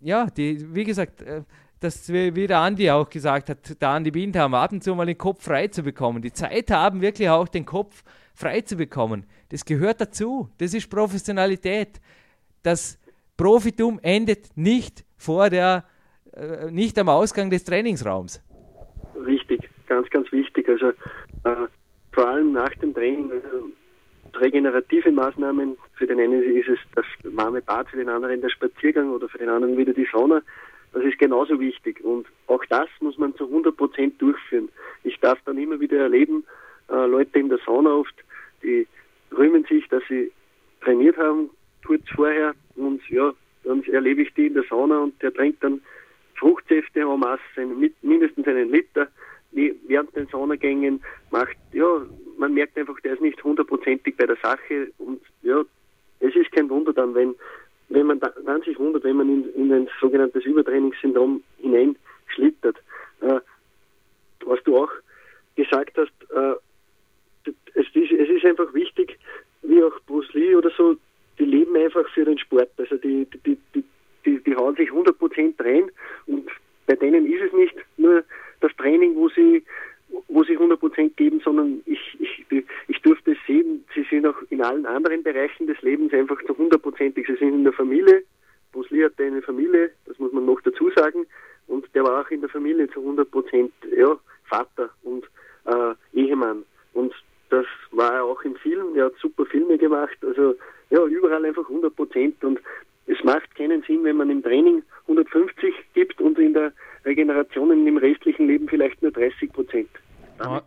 ja, 0.00 0.26
die, 0.26 0.74
wie 0.74 0.84
gesagt, 0.84 1.22
äh, 1.22 1.42
das, 1.80 2.10
wie 2.10 2.46
der 2.46 2.58
Andi 2.58 2.90
auch 2.90 3.08
gesagt 3.08 3.50
hat, 3.50 3.80
der 3.80 3.88
Andi 3.90 4.10
Bindham, 4.10 4.54
ab 4.54 4.72
und 4.72 4.82
zu 4.82 4.94
mal 4.94 5.06
den 5.06 5.18
Kopf 5.18 5.44
frei 5.44 5.68
zu 5.68 5.82
bekommen. 5.82 6.22
Die 6.22 6.32
Zeit 6.32 6.70
haben, 6.70 7.00
wirklich 7.00 7.28
auch 7.28 7.48
den 7.48 7.64
Kopf 7.64 8.02
frei 8.34 8.62
zu 8.62 8.76
bekommen. 8.76 9.26
Das 9.50 9.64
gehört 9.64 10.00
dazu. 10.00 10.48
Das 10.58 10.74
ist 10.74 10.88
Professionalität. 10.88 12.00
Das 12.62 12.98
Profitum 13.36 14.00
endet 14.02 14.56
nicht 14.56 15.04
vor 15.16 15.50
der, 15.50 15.84
äh, 16.32 16.70
nicht 16.70 16.98
am 16.98 17.08
Ausgang 17.08 17.50
des 17.50 17.64
Trainingsraums. 17.64 18.42
Richtig, 19.26 19.68
ganz, 19.86 20.08
ganz 20.10 20.30
wichtig. 20.32 20.68
Also 20.68 20.88
äh, 20.88 21.66
vor 22.12 22.28
allem 22.28 22.52
nach 22.52 22.74
dem 22.76 22.94
Training, 22.94 23.30
äh, 23.30 24.38
regenerative 24.38 25.10
Maßnahmen, 25.12 25.76
für 25.94 26.06
den 26.06 26.20
einen 26.20 26.42
ist 26.42 26.68
es 26.68 26.78
das 26.94 27.04
warme 27.24 27.62
Bad, 27.62 27.88
für 27.88 27.96
den 27.96 28.08
anderen 28.08 28.40
der 28.40 28.50
Spaziergang 28.50 29.10
oder 29.10 29.28
für 29.28 29.38
den 29.38 29.48
anderen 29.48 29.76
wieder 29.76 29.92
die 29.92 30.08
Sauna. 30.10 30.42
Das 30.92 31.04
ist 31.04 31.18
genauso 31.18 31.60
wichtig 31.60 32.02
und 32.02 32.26
auch 32.46 32.64
das 32.66 32.88
muss 33.00 33.18
man 33.18 33.34
zu 33.36 33.44
100 33.44 33.76
Prozent 33.76 34.20
durchführen. 34.20 34.68
Ich 35.04 35.18
darf 35.20 35.38
dann 35.44 35.58
immer 35.58 35.78
wieder 35.78 35.98
erleben, 35.98 36.44
äh, 36.88 37.06
Leute 37.06 37.38
in 37.38 37.48
der 37.48 37.58
Sauna 37.66 37.90
oft, 37.90 38.14
die 38.62 38.86
rühmen 39.36 39.64
sich, 39.68 39.86
dass 39.88 40.02
sie 40.08 40.32
trainiert 40.80 41.16
haben, 41.18 41.50
kurz 41.84 42.02
vorher 42.14 42.54
und 42.76 43.00
ja, 43.08 43.32
dann 43.64 43.82
erlebe 43.84 44.22
ich 44.22 44.32
die 44.34 44.46
in 44.46 44.54
der 44.54 44.64
Sauna 44.64 44.98
und 44.98 45.20
der 45.22 45.32
trinkt 45.32 45.62
dann 45.62 45.80
Fruchtsäfte 46.36 47.00
en 47.00 47.18
masse, 47.18 47.40
mindestens 48.02 48.46
einen 48.46 48.70
Liter 48.70 49.08
während 49.52 50.14
den 50.14 50.26
Saunagängen, 50.26 51.02
macht, 51.30 51.56
ja, 51.72 52.02
man 52.36 52.52
merkt 52.52 52.76
einfach, 52.76 52.98
der 53.00 53.14
ist 53.14 53.22
nicht 53.22 53.42
hundertprozentig 53.42 54.16
bei 54.16 54.26
der 54.26 54.36
Sache 54.36 54.88
und 54.98 55.20
ja, 55.42 55.62
es 56.20 56.34
ist 56.34 56.52
kein 56.52 56.68
Wunder 56.68 56.92
dann, 56.92 57.14
wenn, 57.14 57.34
wenn 57.88 58.06
man 58.06 58.20
dann 58.20 58.62
sich 58.62 58.78
wundert, 58.78 59.04
wenn 59.04 59.16
man 59.16 59.28
in, 59.28 59.54
in 59.54 59.72
ein 59.72 59.88
sogenanntes 60.00 60.44
Übertrainingssyndrom 60.44 61.42
hineinschlittert. 61.58 62.76
Äh, 63.20 63.40
was 64.44 64.62
du 64.64 64.76
auch 64.76 64.90
gesagt 65.56 65.96
hast, 65.96 66.12
äh, 66.30 67.50
es, 67.74 67.86
ist, 67.94 68.12
es 68.12 68.28
ist 68.28 68.44
einfach 68.44 68.72
wichtig, 68.74 69.18
wie 69.62 69.82
auch 69.82 69.98
Bruce 70.06 70.32
Lee 70.34 70.54
oder 70.54 70.70
so, 70.76 70.96
die 71.38 71.44
leben 71.44 71.76
einfach 71.76 72.08
für 72.10 72.24
den 72.24 72.38
Sport. 72.38 72.70
Also 72.78 72.96
die, 72.96 73.26
die, 73.44 73.56
die, 73.74 73.84
die, 74.24 74.38
die 74.40 74.56
hauen 74.56 74.76
sich 74.76 74.90
100% 74.90 75.64
rein 75.64 75.90
und 76.26 76.48
bei 76.86 76.94
denen 76.94 77.26
ist 77.26 77.42
es 77.42 77.52
nicht 77.52 77.74
nur 77.96 78.22
das 78.60 78.74
Training, 78.76 79.14
wo 79.16 79.28
sie 79.28 79.62
wo 80.28 80.44
sie 80.44 80.56
100% 80.56 81.14
geben, 81.16 81.40
sondern 81.44 81.82
ich, 81.84 81.98
ich, 82.20 82.64
ich 82.88 83.02
durfte 83.02 83.32
es 83.32 83.38
sehen, 83.46 83.84
sie 83.94 84.06
sind 84.08 84.24
auch 84.24 84.36
in 84.50 84.62
allen 84.62 84.86
anderen 84.86 85.22
Bereichen 85.22 85.66
des 85.66 85.82
Lebens 85.82 86.12
einfach 86.12 86.40
zu 86.44 86.54
100%ig. 86.54 87.26
Sie 87.26 87.36
sind 87.36 87.54
in 87.54 87.64
der 87.64 87.72
Familie, 87.72 88.22
Lee 88.90 89.04
hatte 89.04 89.24
eine 89.24 89.42
Familie, 89.42 89.90
das 90.06 90.18
muss 90.18 90.32
man 90.32 90.46
noch 90.46 90.60
dazu 90.62 90.90
sagen, 90.94 91.26
und 91.66 91.86
der 91.94 92.04
war 92.04 92.20
auch 92.20 92.30
in 92.30 92.40
der 92.40 92.50
Familie 92.50 92.88
zu 92.90 93.00
100% 93.00 93.70
ja, 93.96 94.16
Vater 94.44 94.90
und 95.02 95.24
äh, 95.64 95.94
Ehemann. 96.12 96.64
Und 96.92 97.12
das 97.50 97.66
war 97.90 98.14
er 98.14 98.24
auch 98.24 98.42
im 98.42 98.54
Film, 98.56 98.96
er 98.96 99.06
hat 99.06 99.14
super 99.20 99.46
Filme 99.46 99.78
gemacht, 99.78 100.16
also 100.22 100.54
ja, 100.96 101.04
überall 101.06 101.44
einfach 101.44 101.68
100 101.68 101.94
Prozent 101.94 102.42
und 102.42 102.58
es 103.06 103.22
macht 103.22 103.54
keinen 103.54 103.82
Sinn, 103.82 104.02
wenn 104.04 104.16
man 104.16 104.30
im 104.30 104.42
Training 104.42 104.82
150 105.02 105.74
gibt 105.94 106.20
und 106.20 106.38
in 106.38 106.54
der 106.54 106.72
Regeneration 107.04 107.70
in 107.70 107.84
dem 107.84 107.98
restlichen 107.98 108.46
Leben 108.46 108.68
vielleicht 108.68 109.00
nur 109.02 109.12
30 109.12 109.52
Prozent. 109.52 109.90
Damit 110.38 110.64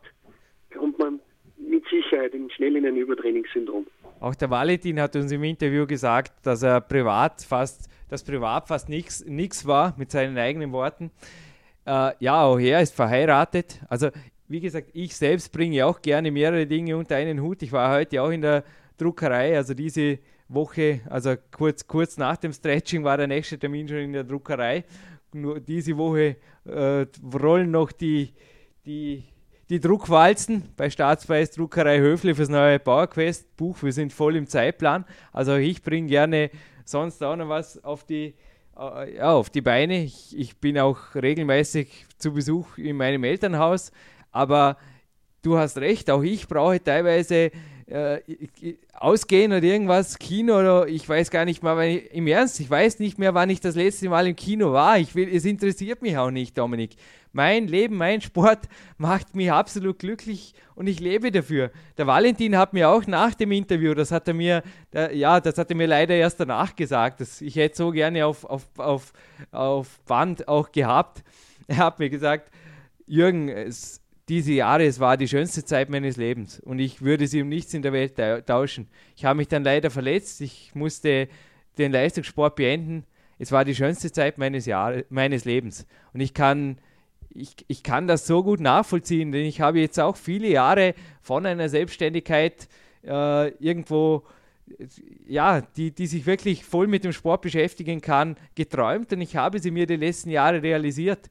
kommt 0.73 0.99
man 0.99 1.19
mit 1.57 1.83
Sicherheit 1.89 2.31
schnell 2.55 2.75
in 2.75 2.85
ein 2.85 2.95
Übertrainingssyndrom. 2.95 3.85
Auch 4.19 4.35
der 4.35 4.49
Valentin 4.49 4.99
hat 5.01 5.15
uns 5.15 5.31
im 5.31 5.43
Interview 5.43 5.85
gesagt, 5.85 6.33
dass 6.45 6.63
er 6.63 6.81
privat 6.81 7.41
fast, 7.41 7.89
dass 8.09 8.23
privat 8.23 8.67
fast 8.67 8.87
nichts 8.89 9.67
war, 9.67 9.95
mit 9.97 10.11
seinen 10.11 10.37
eigenen 10.37 10.71
Worten. 10.71 11.11
Äh, 11.85 12.11
ja, 12.19 12.43
auch 12.43 12.59
er 12.59 12.81
ist 12.81 12.95
verheiratet. 12.95 13.81
Also, 13.89 14.09
wie 14.47 14.59
gesagt, 14.59 14.89
ich 14.93 15.15
selbst 15.15 15.51
bringe 15.51 15.85
auch 15.85 16.01
gerne 16.01 16.31
mehrere 16.31 16.65
Dinge 16.65 16.97
unter 16.97 17.15
einen 17.15 17.41
Hut. 17.41 17.61
Ich 17.61 17.71
war 17.71 17.95
heute 17.95 18.21
auch 18.21 18.29
in 18.29 18.41
der 18.41 18.63
Druckerei, 18.99 19.55
also 19.55 19.73
diese 19.73 20.19
Woche, 20.49 21.01
also 21.09 21.35
kurz, 21.51 21.87
kurz 21.87 22.17
nach 22.17 22.37
dem 22.37 22.51
Stretching 22.51 23.03
war 23.03 23.17
der 23.17 23.27
nächste 23.27 23.57
Termin 23.57 23.87
schon 23.87 23.97
in 23.97 24.13
der 24.13 24.23
Druckerei. 24.23 24.83
Nur 25.31 25.59
diese 25.59 25.95
Woche 25.95 26.37
äh, 26.65 27.05
rollen 27.33 27.71
noch 27.71 27.91
die, 27.91 28.33
die, 28.85 29.23
die 29.69 29.79
Druckwalzen 29.79 30.73
bei 30.75 30.89
Staatspreis 30.89 31.51
Druckerei 31.51 31.99
Höfle 31.99 32.33
fürs 32.33 32.49
neue 32.49 32.79
Bauerquest 32.79 33.55
Buch. 33.55 33.81
Wir 33.83 33.93
sind 33.93 34.11
voll 34.11 34.35
im 34.35 34.47
Zeitplan. 34.47 35.05
Also 35.31 35.55
ich 35.55 35.83
bringe 35.83 36.07
gerne 36.07 36.49
sonst 36.83 37.23
auch 37.23 37.35
noch 37.35 37.49
was 37.49 37.83
auf 37.83 38.03
die, 38.03 38.33
äh, 38.75 39.21
auf 39.21 39.51
die 39.51 39.61
Beine. 39.61 40.03
Ich, 40.03 40.35
ich 40.35 40.57
bin 40.57 40.79
auch 40.79 41.13
regelmäßig 41.13 42.07
zu 42.17 42.33
Besuch 42.33 42.79
in 42.79 42.97
meinem 42.97 43.23
Elternhaus. 43.23 43.91
Aber 44.31 44.77
du 45.43 45.57
hast 45.57 45.77
recht, 45.77 46.09
auch 46.09 46.23
ich 46.23 46.47
brauche 46.47 46.83
teilweise 46.83 47.51
äh, 47.89 48.21
ausgehen 48.93 49.51
oder 49.51 49.63
irgendwas, 49.63 50.19
Kino 50.19 50.59
oder 50.59 50.87
ich 50.87 51.07
weiß 51.07 51.31
gar 51.31 51.45
nicht 51.45 51.63
mal, 51.63 51.81
ich, 51.83 52.13
im 52.13 52.27
Ernst, 52.27 52.59
ich 52.59 52.69
weiß 52.69 52.99
nicht 52.99 53.17
mehr, 53.17 53.33
wann 53.33 53.49
ich 53.49 53.59
das 53.59 53.75
letzte 53.75 54.09
Mal 54.09 54.27
im 54.27 54.35
Kino 54.35 54.71
war. 54.71 54.99
Ich 54.99 55.15
will, 55.15 55.27
es 55.33 55.45
interessiert 55.45 56.01
mich 56.01 56.17
auch 56.17 56.31
nicht, 56.31 56.57
Dominik. 56.57 56.91
Mein 57.31 57.67
Leben, 57.67 57.97
mein 57.97 58.21
Sport 58.21 58.67
macht 58.97 59.35
mich 59.35 59.51
absolut 59.51 59.99
glücklich 59.99 60.53
und 60.75 60.87
ich 60.87 60.99
lebe 60.99 61.31
dafür. 61.31 61.71
Der 61.97 62.07
Valentin 62.07 62.57
hat 62.57 62.73
mir 62.73 62.89
auch 62.89 63.05
nach 63.07 63.33
dem 63.33 63.51
Interview, 63.51 63.93
das 63.93 64.11
hat 64.11 64.27
er 64.27 64.33
mir, 64.33 64.63
der, 64.93 65.15
ja, 65.15 65.39
das 65.39 65.57
hat 65.57 65.69
er 65.69 65.75
mir 65.75 65.87
leider 65.87 66.15
erst 66.15 66.39
danach 66.39 66.75
gesagt, 66.75 67.21
dass 67.21 67.41
ich 67.41 67.55
hätte 67.55 67.77
so 67.77 67.91
gerne 67.91 68.25
auf, 68.25 68.45
auf, 68.45 68.67
auf, 68.77 69.13
auf 69.51 69.99
Band 70.05 70.47
auch 70.47 70.71
gehabt. 70.71 71.23
Er 71.67 71.77
hat 71.77 71.99
mir 71.99 72.09
gesagt, 72.09 72.51
Jürgen, 73.05 73.49
es, 73.49 74.01
diese 74.29 74.53
Jahre, 74.53 74.85
es 74.85 74.99
war 74.99 75.17
die 75.17 75.27
schönste 75.27 75.65
Zeit 75.65 75.89
meines 75.89 76.15
Lebens. 76.15 76.59
Und 76.59 76.79
ich 76.79 77.01
würde 77.01 77.27
sie 77.27 77.41
um 77.41 77.49
nichts 77.49 77.73
in 77.73 77.81
der 77.81 77.93
Welt 77.93 78.15
tauschen. 78.45 78.87
Ich 79.15 79.25
habe 79.25 79.37
mich 79.37 79.47
dann 79.47 79.63
leider 79.63 79.89
verletzt, 79.89 80.39
ich 80.41 80.73
musste 80.75 81.27
den 81.77 81.91
Leistungssport 81.91 82.55
beenden. 82.55 83.05
Es 83.39 83.51
war 83.51 83.65
die 83.65 83.75
schönste 83.75 84.11
Zeit 84.11 84.37
meines, 84.37 84.65
Jahre, 84.65 85.05
meines 85.09 85.45
Lebens. 85.45 85.87
Und 86.13 86.19
ich 86.21 86.33
kann, 86.33 86.77
ich, 87.29 87.55
ich 87.67 87.83
kann 87.83 88.07
das 88.07 88.27
so 88.27 88.43
gut 88.43 88.59
nachvollziehen, 88.59 89.31
denn 89.31 89.45
ich 89.45 89.61
habe 89.61 89.79
jetzt 89.79 89.99
auch 89.99 90.15
viele 90.15 90.47
Jahre 90.47 90.93
von 91.21 91.45
einer 91.45 91.67
Selbstständigkeit 91.67 92.67
äh, 93.03 93.49
irgendwo 93.57 94.23
ja, 95.27 95.61
die, 95.61 95.91
die 95.91 96.05
sich 96.05 96.27
wirklich 96.27 96.63
voll 96.63 96.85
mit 96.85 97.03
dem 97.03 97.11
Sport 97.11 97.41
beschäftigen 97.41 98.01
kann, 98.01 98.37
geträumt. 98.53 99.11
Und 99.11 99.21
ich 99.21 99.35
habe 99.35 99.59
sie 99.59 99.71
mir 99.71 99.87
die 99.87 99.95
letzten 99.95 100.29
Jahre 100.29 100.61
realisiert 100.61 101.29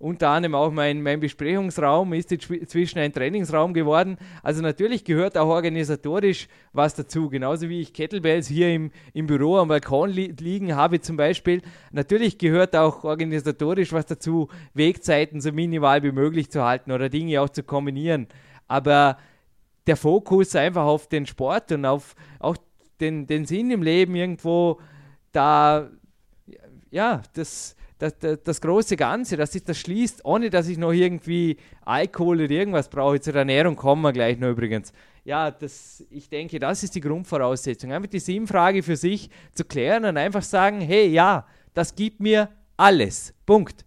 unter 0.00 0.28
anderem 0.28 0.54
auch 0.54 0.70
mein, 0.70 1.02
mein 1.02 1.18
Besprechungsraum 1.18 2.12
ist 2.12 2.30
inzwischen 2.30 3.00
ein 3.00 3.12
Trainingsraum 3.12 3.74
geworden. 3.74 4.16
Also 4.44 4.62
natürlich 4.62 5.04
gehört 5.04 5.36
auch 5.36 5.48
organisatorisch 5.48 6.46
was 6.72 6.94
dazu. 6.94 7.28
Genauso 7.28 7.68
wie 7.68 7.80
ich 7.80 7.92
Kettlebells 7.92 8.46
hier 8.46 8.72
im, 8.72 8.92
im 9.12 9.26
Büro 9.26 9.56
am 9.56 9.66
Balkon 9.66 10.10
li 10.10 10.32
liegen 10.38 10.76
habe 10.76 11.00
zum 11.00 11.16
Beispiel. 11.16 11.62
Natürlich 11.90 12.38
gehört 12.38 12.76
auch 12.76 13.02
organisatorisch 13.02 13.92
was 13.92 14.06
dazu, 14.06 14.48
Wegzeiten 14.72 15.40
so 15.40 15.50
minimal 15.50 16.04
wie 16.04 16.12
möglich 16.12 16.48
zu 16.48 16.62
halten 16.62 16.92
oder 16.92 17.08
Dinge 17.08 17.40
auch 17.40 17.48
zu 17.48 17.64
kombinieren. 17.64 18.28
Aber 18.68 19.18
der 19.88 19.96
Fokus 19.96 20.54
einfach 20.54 20.84
auf 20.84 21.08
den 21.08 21.26
Sport 21.26 21.72
und 21.72 21.84
auf 21.84 22.14
auch 22.38 22.56
den, 23.00 23.26
den 23.26 23.46
Sinn 23.46 23.72
im 23.72 23.82
Leben 23.82 24.14
irgendwo 24.14 24.78
da, 25.32 25.88
ja, 26.90 27.22
das 27.32 27.74
das, 27.98 28.18
das, 28.18 28.42
das, 28.42 28.60
große 28.60 28.96
Ganze, 28.96 29.36
dass 29.36 29.52
sich 29.52 29.64
das 29.64 29.78
schließt, 29.78 30.24
ohne 30.24 30.50
dass 30.50 30.68
ich 30.68 30.78
noch 30.78 30.92
irgendwie 30.92 31.56
Alkohol 31.84 32.42
oder 32.42 32.50
irgendwas 32.50 32.88
brauche. 32.88 33.20
Zur 33.20 33.34
Ernährung 33.34 33.76
kommen 33.76 34.02
wir 34.02 34.12
gleich 34.12 34.38
noch 34.38 34.50
übrigens. 34.50 34.92
Ja, 35.24 35.50
das, 35.50 36.06
ich 36.10 36.28
denke, 36.28 36.58
das 36.58 36.82
ist 36.82 36.94
die 36.94 37.00
Grundvoraussetzung. 37.00 37.92
Einfach 37.92 38.08
die 38.08 38.20
Sinnfrage 38.20 38.82
für 38.82 38.96
sich 38.96 39.30
zu 39.52 39.64
klären 39.64 40.04
und 40.04 40.16
einfach 40.16 40.42
sagen, 40.42 40.80
hey, 40.80 41.08
ja, 41.08 41.46
das 41.74 41.94
gibt 41.94 42.20
mir 42.20 42.48
alles. 42.76 43.34
Punkt. 43.44 43.84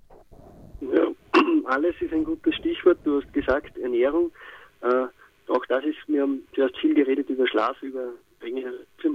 Ja, 0.82 1.08
alles 1.66 1.96
ist 2.00 2.14
ein 2.14 2.24
gutes 2.24 2.56
Stichwort. 2.56 3.00
Du 3.04 3.22
hast 3.22 3.34
gesagt, 3.34 3.78
Ernährung. 3.78 4.32
Äh, 4.82 5.06
auch 5.48 5.66
das 5.68 5.84
ist, 5.84 5.98
wir 6.08 6.22
haben 6.22 6.48
zuerst 6.54 6.78
viel 6.78 6.94
geredet 6.94 7.30
über 7.30 7.48
Schlaf, 7.48 7.82
über 7.82 8.14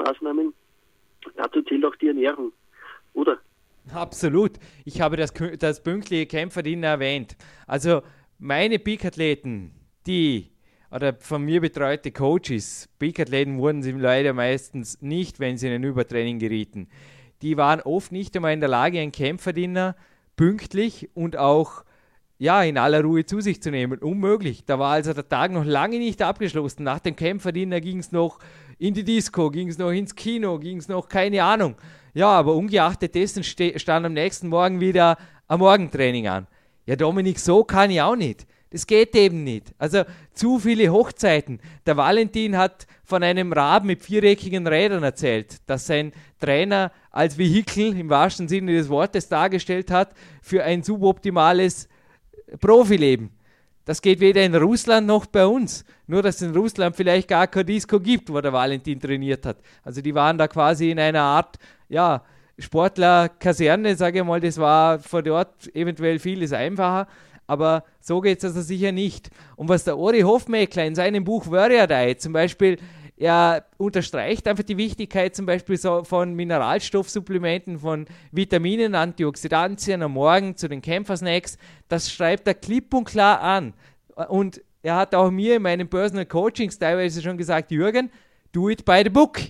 Maßnahmen. 0.06 0.54
Dazu 1.37 1.62
zählt 1.62 1.85
auch 1.85 1.96
die 1.96 2.09
Ernährung, 2.09 2.52
oder? 3.14 3.38
Absolut. 3.92 4.59
Ich 4.85 5.01
habe 5.01 5.16
das, 5.16 5.33
das 5.59 5.83
pünktliche 5.83 6.27
Kämpferdienen 6.27 6.85
erwähnt. 6.85 7.37
Also 7.66 8.03
meine 8.38 8.79
Peak-Athleten, 8.79 9.72
die 10.07 10.53
oder 10.90 11.14
von 11.18 11.42
mir 11.42 11.61
betreute 11.61 12.12
Coaches, 12.12 12.88
Peak-Athleten 12.99 13.59
wurden 13.59 13.83
sie 13.83 13.92
leider 13.92 14.33
meistens 14.33 15.03
nicht, 15.03 15.40
wenn 15.40 15.59
sie 15.59 15.68
in 15.68 15.75
ein 15.75 15.85
Übertraining 15.85 16.38
gerieten. 16.38 16.88
Die 17.42 17.57
waren 17.57 17.81
oft 17.81 18.12
nicht 18.12 18.35
einmal 18.37 18.53
in 18.53 18.61
der 18.61 18.68
Lage, 18.68 19.01
ein 19.01 19.12
Kämpferdiener 19.12 19.96
pünktlich 20.37 21.11
und 21.14 21.37
auch 21.37 21.85
ja, 22.38 22.62
in 22.62 22.77
aller 22.77 23.03
Ruhe 23.03 23.25
zu 23.25 23.40
sich 23.40 23.62
zu 23.62 23.70
nehmen. 23.70 23.99
Unmöglich. 23.99 24.64
Da 24.66 24.79
war 24.79 24.92
also 24.92 25.14
der 25.14 25.29
Tag 25.29 25.53
noch 25.53 25.64
lange 25.64 25.99
nicht 25.99 26.20
abgeschlossen. 26.20 26.83
Nach 26.83 26.99
dem 26.99 27.16
Kämpferdiener 27.16 27.81
ging 27.81 27.99
es 27.99 28.12
noch 28.12 28.38
in 28.79 28.92
die 28.92 29.05
Disco, 29.05 29.51
ging 29.51 29.68
es 29.68 29.79
noch 29.79 29.90
ins 29.90 30.14
Kino, 30.14 30.59
ging 30.59 30.77
es 30.77 30.88
noch, 30.88 31.09
keine 31.09 31.42
Ahnung. 31.42 31.77
Ja, 32.16 32.31
aber 32.31 32.55
ungeachtet 32.55 33.14
dessen 33.14 33.44
stand 33.44 34.07
am 34.07 34.14
nächsten 34.14 34.48
Morgen 34.48 34.81
wieder 34.81 35.18
ein 35.48 35.59
Morgentraining 35.59 36.26
an. 36.29 36.46
Ja, 36.87 36.96
Dominik, 36.96 37.38
so 37.38 37.62
kann 37.62 37.90
ich 37.90 38.00
auch 38.00 38.16
nicht. 38.16 38.46
Das 38.70 38.87
geht 38.87 39.14
eben 39.14 39.44
nicht. 39.44 39.74
Also 39.76 40.05
zu 40.33 40.59
viele 40.59 40.90
Hochzeiten. 40.90 41.61
Der 41.85 41.98
Valentin 41.98 42.57
hat 42.57 42.87
von 43.05 43.22
einem 43.22 43.52
Rad 43.52 43.85
mit 43.85 44.02
viereckigen 44.02 44.66
Rädern 44.66 45.02
erzählt, 45.02 45.59
das 45.66 45.87
sein 45.87 46.14
Trainer 46.40 46.90
als 47.11 47.37
Vehikel 47.37 47.94
im 47.94 48.09
wahrsten 48.09 48.48
Sinne 48.48 48.72
des 48.72 48.88
Wortes 48.88 49.29
dargestellt 49.29 49.90
hat 49.90 50.14
für 50.40 50.64
ein 50.64 50.83
suboptimales 50.83 51.87
Profileben. 52.62 53.29
Das 53.87 54.03
geht 54.03 54.18
weder 54.18 54.42
in 54.42 54.55
Russland 54.55 55.07
noch 55.07 55.27
bei 55.27 55.46
uns. 55.46 55.85
Nur, 56.09 56.20
dass 56.20 56.37
es 56.37 56.42
in 56.42 56.57
Russland 56.57 56.96
vielleicht 56.96 57.29
gar 57.29 57.46
kein 57.46 57.64
Disco 57.64 58.01
gibt, 58.01 58.31
wo 58.31 58.40
der 58.40 58.53
Valentin 58.53 59.01
trainiert 59.01 59.46
hat. 59.46 59.59
Also 59.85 60.03
die 60.03 60.14
waren 60.14 60.37
da 60.37 60.49
quasi 60.49 60.90
in 60.90 60.99
einer 60.99 61.22
Art, 61.22 61.57
ja, 61.88 62.22
Sportlerkaserne, 62.59 63.94
sage 63.94 64.18
ich 64.18 64.25
mal, 64.25 64.40
das 64.40 64.59
war 64.59 64.99
vor 64.99 65.22
dort 65.22 65.72
eventuell 65.75 66.18
vieles 66.18 66.53
einfacher. 66.53 67.07
Aber 67.46 67.85
so 68.01 68.20
geht 68.20 68.38
es 68.38 68.44
also 68.44 68.61
sicher 68.61 68.90
nicht. 68.90 69.31
Und 69.55 69.68
was 69.68 69.85
der 69.85 69.96
Ori 69.96 70.22
Hofmeckler 70.22 70.85
in 70.85 70.96
seinem 70.96 71.22
Buch 71.22 71.49
Warrior 71.49 71.87
Diet 71.87 72.20
zum 72.20 72.33
Beispiel 72.33 72.79
er 73.16 73.64
unterstreicht 73.79 74.46
einfach 74.46 74.64
die 74.64 74.76
Wichtigkeit 74.76 75.35
zum 75.35 75.46
Beispiel 75.46 75.79
so 75.79 76.05
von 76.05 76.35
Mineralstoffsupplementen, 76.35 77.79
von 77.79 78.07
Vitaminen, 78.31 78.94
Antioxidantien 78.94 80.02
am 80.02 80.12
Morgen 80.12 80.57
zu 80.57 80.68
den 80.68 80.83
Kämpfersnacks. 80.83 81.57
Das 81.88 82.12
schreibt 82.12 82.46
er 82.46 82.55
klipp 82.55 82.92
und 82.92 83.05
klar 83.05 83.40
an. 83.40 83.72
Und 84.29 84.61
er 84.83 84.96
hat 84.96 85.14
auch 85.14 85.31
mir 85.31 85.57
in 85.57 85.62
meinen 85.62 85.88
Personal 85.88 86.26
Coachings 86.26 86.79
teilweise 86.79 87.22
schon 87.22 87.38
gesagt, 87.38 87.70
Jürgen, 87.70 88.11
do 88.52 88.68
it 88.68 88.85
by 88.85 89.00
the 89.02 89.11
book. 89.11 89.40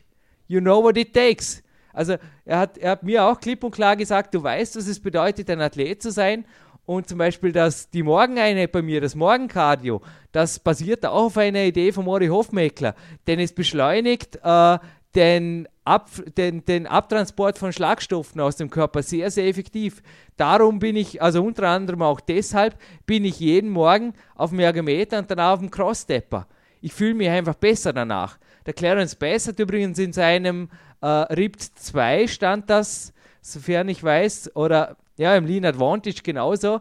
You 0.47 0.61
know 0.61 0.83
what 0.83 0.97
it 0.97 1.13
takes. 1.13 1.63
Also 1.93 2.17
er 2.45 2.59
hat, 2.59 2.79
er 2.79 2.91
hat 2.91 3.03
mir 3.03 3.25
auch 3.25 3.41
klipp 3.41 3.65
und 3.65 3.73
klar 3.73 3.97
gesagt, 3.97 4.35
du 4.35 4.43
weißt, 4.43 4.77
was 4.77 4.87
es 4.87 5.01
bedeutet, 5.01 5.51
ein 5.51 5.61
Athlet 5.61 6.03
zu 6.03 6.13
sein 6.13 6.45
und 6.87 7.09
zum 7.09 7.19
Beispiel 7.19 7.53
das, 7.53 7.91
die 7.91 8.03
Morgeneinheit 8.03 8.73
bei 8.73 8.81
mir, 8.81 9.01
das 9.01 9.15
Morgencardio, 9.15 10.01
das 10.33 10.59
basiert 10.59 11.05
auch 11.05 11.27
auf 11.27 11.37
einer 11.37 11.65
Idee 11.65 11.93
von 11.93 12.05
Mori 12.05 12.29
Hofmeckler, 12.29 12.95
denn 13.27 13.41
es 13.41 13.53
beschleunigt 13.53 14.39
äh, 14.43 14.79
den, 15.15 15.69
Ab, 15.85 16.11
den, 16.37 16.65
den 16.65 16.87
Abtransport 16.87 17.59
von 17.59 17.73
Schlagstoffen 17.73 18.41
aus 18.41 18.57
dem 18.57 18.71
Körper 18.71 19.03
sehr, 19.03 19.31
sehr 19.31 19.47
effektiv. 19.47 20.03
Darum 20.37 20.81
bin 20.81 20.97
ich, 20.97 21.23
also 21.23 21.45
unter 21.45 21.69
anderem 21.69 22.03
auch 22.03 22.21
deshalb, 22.21 22.77
bin 23.07 23.25
ich 23.25 23.39
jeden 23.39 23.71
Morgen 23.71 24.15
auf 24.35 24.51
dem 24.51 24.59
Ergometer 24.59 25.19
und 25.19 25.31
danach 25.31 25.53
auf 25.53 25.61
dem 25.61 25.71
Crossstepper. 25.71 26.49
Ich 26.81 26.93
fühle 26.93 27.15
mich 27.15 27.29
einfach 27.29 27.55
besser 27.55 27.93
danach. 27.93 28.39
Der 28.67 28.75
Clarence 28.75 29.15
Bass 29.15 29.47
hat 29.47 29.61
übrigens 29.61 29.99
in 29.99 30.13
seinem 30.13 30.69
äh, 31.01 31.07
RIPT 31.07 31.63
2 31.63 32.27
stand 32.27 32.69
das, 32.69 33.13
sofern 33.41 33.89
ich 33.89 34.03
weiß, 34.03 34.57
oder 34.57 34.97
ja, 35.19 35.37
im 35.37 35.47
Lean 35.47 35.65
Advantage 35.65 36.23
genauso, 36.23 36.81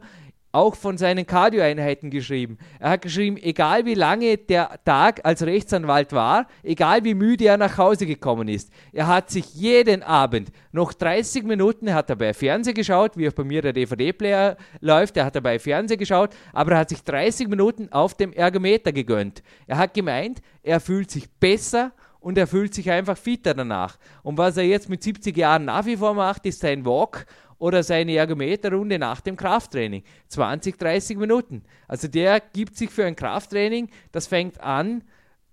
auch 0.56 0.76
von 0.76 0.98
seinen 0.98 1.26
Cardio-Einheiten 1.26 2.10
geschrieben. 2.10 2.58
Er 2.80 2.92
hat 2.92 3.02
geschrieben, 3.02 3.36
egal 3.36 3.86
wie 3.86 3.94
lange 3.94 4.38
der 4.38 4.80
Tag 4.86 5.20
als 5.24 5.44
Rechtsanwalt 5.44 6.14
war, 6.14 6.48
egal 6.64 7.04
wie 7.04 7.14
müde 7.14 7.46
er 7.46 7.58
nach 7.58 7.78
Hause 7.78 8.06
gekommen 8.06 8.48
ist, 8.48 8.72
er 8.94 9.08
hat 9.08 9.30
sich 9.30 9.54
jeden 9.54 10.02
Abend 10.02 10.54
noch 10.72 10.94
30 10.94 11.44
Minuten, 11.44 11.94
hat 11.94 12.10
er 12.10 12.16
bei 12.16 12.34
Fernsehen 12.34 12.74
geschaut, 12.74 13.18
wie 13.18 13.28
auch 13.28 13.34
bei 13.34 13.44
mir 13.44 13.62
der 13.62 13.74
DVD-Player 13.74 14.56
läuft, 14.80 15.18
er 15.18 15.26
hat 15.26 15.36
dabei 15.36 15.60
Fernsehen 15.60 16.00
geschaut, 16.00 16.30
aber 16.54 16.72
er 16.72 16.80
hat 16.80 16.90
sich 16.90 17.04
30 17.04 17.50
Minuten 17.50 17.92
auf 17.92 18.14
dem 18.14 18.32
Ergometer 18.32 18.94
gegönnt. 18.94 19.44
Er 19.68 19.78
hat 19.78 19.94
gemeint, 19.94 20.42
er 20.64 20.80
fühlt 20.80 21.12
sich 21.12 21.30
besser 21.30 21.92
und 22.26 22.40
er 22.40 22.48
fühlt 22.48 22.74
sich 22.74 22.90
einfach 22.90 23.20
fitter 23.20 23.54
danach. 23.54 24.00
Und 24.24 24.40
was 24.40 24.58
er 24.58 24.64
jetzt 24.64 24.90
mit 24.90 25.04
70 25.04 25.38
Jahren 25.38 25.66
nach 25.66 25.86
wie 25.86 25.96
vor 25.96 26.16
macht, 26.16 26.48
ist 26.48 26.60
sein 26.60 26.84
Walk 26.84 27.28
oder 27.60 27.84
seine 27.84 28.16
Ergometerrunde 28.16 28.98
nach 28.98 29.22
dem 29.22 29.38
Krafttraining. 29.38 30.02
20, 30.30 30.76
30 30.76 31.20
Minuten. 31.20 31.62
Also 31.88 32.08
der 32.08 32.40
gibt 32.40 32.78
sich 32.78 32.90
für 32.90 33.06
ein 33.06 33.16
Krafttraining, 33.16 33.90
das 34.12 34.26
fängt 34.26 34.60
an 34.60 35.04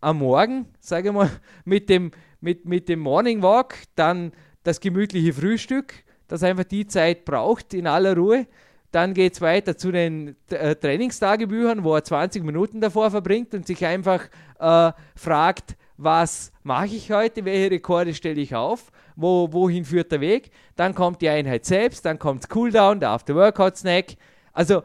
am 0.00 0.20
Morgen, 0.20 0.64
sage 0.80 1.08
ich 1.10 1.14
mal, 1.14 1.28
mit 1.66 1.90
dem, 1.90 2.10
mit, 2.40 2.64
mit 2.64 2.88
dem 2.88 3.00
Morning 3.00 3.42
Walk, 3.42 3.74
dann 3.94 4.32
das 4.62 4.80
gemütliche 4.80 5.34
Frühstück, 5.34 5.92
das 6.26 6.42
einfach 6.42 6.64
die 6.64 6.86
Zeit 6.86 7.26
braucht 7.26 7.74
in 7.74 7.86
aller 7.86 8.16
Ruhe. 8.16 8.46
Dann 8.92 9.12
geht 9.12 9.34
es 9.34 9.42
weiter 9.42 9.76
zu 9.76 9.92
den 9.92 10.36
äh, 10.48 10.74
Trainingstagebüchern, 10.74 11.84
wo 11.84 11.96
er 11.96 12.04
20 12.04 12.42
Minuten 12.42 12.80
davor 12.80 13.10
verbringt 13.10 13.52
und 13.52 13.66
sich 13.66 13.84
einfach 13.84 14.24
äh, 14.58 14.92
fragt, 15.14 15.76
was 15.96 16.52
mache 16.62 16.86
ich 16.96 17.10
heute, 17.12 17.44
welche 17.44 17.70
Rekorde 17.70 18.14
stelle 18.14 18.40
ich 18.40 18.54
auf, 18.54 18.90
wo, 19.16 19.52
wohin 19.52 19.84
führt 19.84 20.12
der 20.12 20.20
Weg. 20.20 20.50
Dann 20.76 20.94
kommt 20.94 21.22
die 21.22 21.28
Einheit 21.28 21.64
selbst, 21.64 22.04
dann 22.04 22.18
kommt 22.18 22.48
Cooldown, 22.48 23.00
der 23.00 23.10
After-Workout-Snack. 23.10 24.16
Also 24.52 24.82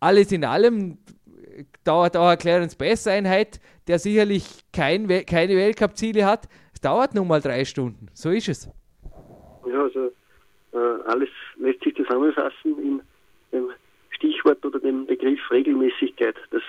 alles 0.00 0.32
in 0.32 0.44
allem 0.44 0.98
dauert 1.84 2.16
auch 2.16 2.28
eine 2.28 2.36
Clarence 2.36 2.76
Best 2.76 3.08
Einheit, 3.08 3.60
der 3.86 3.98
sicherlich 3.98 4.64
kein, 4.72 5.08
keine 5.26 5.56
Weltcup-Ziele 5.56 6.24
hat. 6.26 6.48
Es 6.72 6.80
dauert 6.80 7.14
nun 7.14 7.26
mal 7.26 7.40
drei 7.40 7.64
Stunden. 7.64 8.08
So 8.12 8.30
ist 8.30 8.48
es. 8.48 8.70
Ja, 9.66 9.82
also 9.82 10.12
äh, 10.72 11.02
alles 11.06 11.30
lässt 11.56 11.82
sich 11.82 11.94
zusammenfassen 11.96 12.78
in 12.82 13.02
dem 13.52 13.70
Stichwort 14.10 14.64
oder 14.64 14.78
dem 14.78 15.06
Begriff 15.06 15.40
Regelmäßigkeit. 15.50 16.36
Das, 16.50 16.62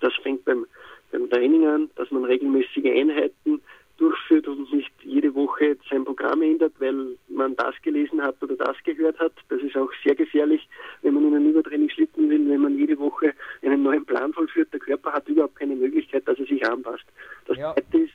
das 0.00 0.12
fängt 0.22 0.44
beim, 0.44 0.66
beim 1.10 1.28
Training 1.30 1.66
an, 1.66 1.90
dass 1.96 2.10
man 2.10 2.24
regelmäßige 2.24 2.86
Einheiten 2.86 3.60
durchführt 3.98 4.46
und 4.46 4.72
nicht 4.72 4.92
jede 5.02 5.34
Woche 5.34 5.76
sein 5.90 6.04
Programm 6.04 6.40
ändert, 6.42 6.72
weil 6.78 7.16
man 7.28 7.56
das 7.56 7.74
gelesen 7.82 8.22
hat 8.22 8.40
oder 8.42 8.54
das 8.54 8.76
gehört 8.84 9.18
hat. 9.18 9.32
Das 9.48 9.60
ist 9.60 9.76
auch 9.76 9.90
sehr 10.04 10.14
gefährlich, 10.14 10.68
wenn 11.02 11.14
man 11.14 11.26
in 11.28 11.34
ein 11.34 11.50
Übertraining 11.50 11.90
schlippen 11.90 12.30
will, 12.30 12.48
wenn 12.48 12.60
man 12.60 12.78
jede 12.78 12.98
Woche 12.98 13.34
einen 13.62 13.82
neuen 13.82 14.06
Plan 14.06 14.32
vollführt. 14.32 14.72
Der 14.72 14.80
Körper 14.80 15.12
hat 15.12 15.28
überhaupt 15.28 15.56
keine 15.56 15.74
Möglichkeit, 15.74 16.26
dass 16.28 16.38
er 16.38 16.46
sich 16.46 16.64
anpasst. 16.64 17.04
Das 17.46 17.58
ja. 17.58 17.74
zweite 17.74 17.98
ist, 17.98 18.14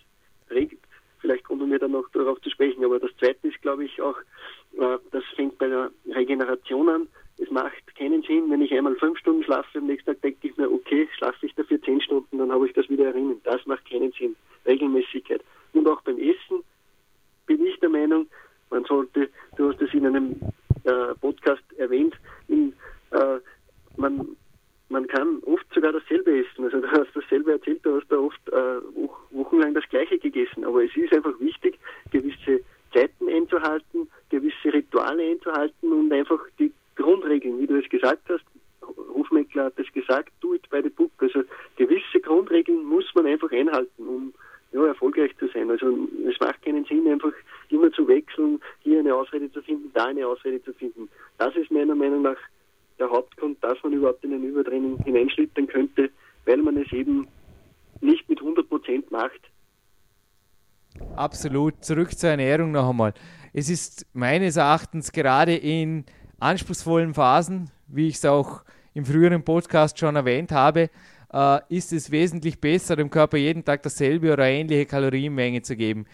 vielleicht 1.20 1.44
kommen 1.44 1.70
wir 1.70 1.80
dann 1.80 1.92
noch 1.92 2.10
darauf 2.10 2.40
zu 2.42 2.50
sprechen, 2.50 2.84
aber 2.86 3.00
das 3.00 3.12
zweite 3.18 3.48
ist, 3.48 3.62
glaube 3.62 3.84
ich, 3.84 4.02
auch, 4.02 4.18
äh, 4.78 4.98
das 5.12 5.24
fängt 5.36 5.58
bei 5.58 5.68
der 5.68 5.92
Regeneration 6.08 6.88
an. 6.88 7.08
Es 7.44 7.52
macht 7.52 7.96
keinen 7.98 8.24
Sinn, 8.24 8.50
wenn 8.50 8.62
ich 8.62 8.74
einmal 8.74 8.96
fünf 8.96 9.18
Stunden 9.20 9.44
schlafe, 9.44 9.78
am 9.78 9.88
nächsten 9.88 10.12
Tag 10.12 10.22
denke 10.22 10.48
ich 10.48 10.56
mir, 10.56 10.72
okay, 10.72 11.10
schlafe 11.18 11.46
ich 11.46 11.54
dafür 11.56 11.82
zehn 11.82 12.00
Stunden, 12.02 12.38
dann 12.38 12.52
habe 12.52 12.68
ich 12.68 12.74
das 12.74 12.90
wieder 12.90 13.08
erinnert. 13.08 13.40
Das 13.44 13.66
macht 13.66 13.90
keinen 13.90 14.12
Sinn. 14.14 14.36
Regelmäßigkeit. 14.66 15.42
Und 15.74 15.88
auch 15.88 16.02
beim 16.02 16.18
Essen 16.18 16.64
bin 17.46 17.66
ich 17.66 17.78
der 17.80 17.90
Meinung, 17.90 18.28
man 18.70 18.86
sollte, 18.86 19.30
du 19.58 19.70
hast 19.70 19.82
es 19.82 19.94
in 19.94 20.06
einem 20.06 20.36
äh, 20.86 21.14
Podcast 21.20 21.64
erwähnt, 21.78 22.16
in, 22.48 22.74
äh, 23.12 23.40
man, 23.98 24.38
man 24.90 25.06
kann 25.08 25.42
oft 25.46 25.66
sogar 25.74 25.92
dasselbe 25.92 26.40
essen. 26.40 26.64
Also 26.64 26.80
du 26.80 26.88
hast 26.92 27.10
dasselbe 27.14 27.52
erzählt, 27.54 27.82
du 27.84 28.00
hast 28.00 28.10
da 28.10 28.18
oft 28.18 28.50
äh, 28.50 28.80
wochenlang 29.32 29.74
das 29.74 29.88
Gleiche 29.90 30.18
gegessen. 30.18 30.64
Aber 30.64 30.84
es 30.84 30.96
ist 30.96 31.14
einfach 31.14 31.38
wichtig, 31.40 31.78
gewisse 32.12 32.62
Zeiten 32.94 33.28
einzuhalten, 33.28 34.08
gewisse 34.30 34.74
Rituale 34.74 35.24
einzuhalten 35.24 35.92
und 35.92 36.12
einfach 36.14 36.40
die 36.58 36.72
Grundregeln, 37.04 37.60
wie 37.60 37.68
du 37.68 37.80
es 37.80 37.90
gesagt 37.90 38.24
hast, 38.30 38.44
Hofmeckler 39.14 39.66
hat 39.66 39.78
es 39.78 39.92
gesagt, 39.94 40.32
do 40.42 40.54
it 40.54 40.70
by 40.70 40.82
the 40.82 40.90
book. 40.90 41.12
Also 41.20 41.44
gewisse 41.78 42.20
Grundregeln 42.22 42.84
muss 42.84 43.06
man 43.16 43.26
einfach 43.26 43.52
einhalten, 43.52 44.08
um 44.08 44.34
ja, 44.72 44.88
erfolgreich 44.88 45.32
zu 45.38 45.48
sein. 45.54 45.70
Also 45.70 46.08
es 46.28 46.40
macht 46.40 46.62
keinen 46.64 46.86
Sinn, 46.86 47.08
einfach 47.08 47.34
immer 47.70 47.92
zu 47.92 48.08
wechseln, 48.08 48.60
hier 48.82 49.00
eine 49.00 49.16
Ausrede 49.16 49.52
zu 49.52 49.62
finden, 49.62 49.92
da 49.94 50.06
eine 50.06 50.28
Ausrede 50.28 50.62
zu 50.64 50.74
finden. 50.74 51.10
Das 51.38 51.56
ist 51.56 51.72
meiner 51.72 51.96
Meinung 51.96 52.24
nach 52.24 52.38
der 53.00 53.10
Hauptgrund, 53.10 53.64
dass 53.64 53.82
man 53.84 53.94
überhaupt 53.94 54.24
in 54.24 54.34
ein 54.34 54.44
Übertraining 54.44 54.98
hineinschlittern 55.04 55.68
könnte, 55.68 56.10
weil 56.46 56.58
man 56.58 56.78
es 56.78 56.92
eben 56.92 57.28
nicht 58.02 58.28
mit 58.30 58.40
100 58.40 58.68
Prozent 58.68 59.12
macht. 59.12 59.40
Absolut. 61.16 61.84
Zurück 61.84 62.12
zur 62.12 62.30
Ernährung 62.32 62.72
noch 62.72 62.90
einmal. 62.90 63.14
Es 63.54 63.70
ist 63.70 64.06
meines 64.14 64.58
Erachtens 64.58 65.12
gerade 65.12 65.56
in 65.56 66.06
anspruchsvollen 66.44 67.14
Phasen, 67.14 67.70
wie 67.88 68.10
ich 68.10 68.16
es 68.16 68.26
auch 68.26 68.64
im 68.94 69.06
früheren 69.06 69.44
Podcast 69.44 69.98
schon 69.98 70.18
erwähnt 70.18 70.52
habe, 70.52 70.90
äh, 71.32 71.60
ist 71.70 71.94
es 71.94 72.12
wesentlich 72.12 72.60
besser, 72.60 72.98
dem 72.98 73.10
Körper 73.10 73.38
jeden 73.38 73.64
Tag 73.64 73.82
dasselbe 73.84 74.34
oder 74.34 74.46
ähnliche 74.46 74.86
Kalorienmenge 74.86 75.62
zu 75.62 75.78
geben. 75.78 76.06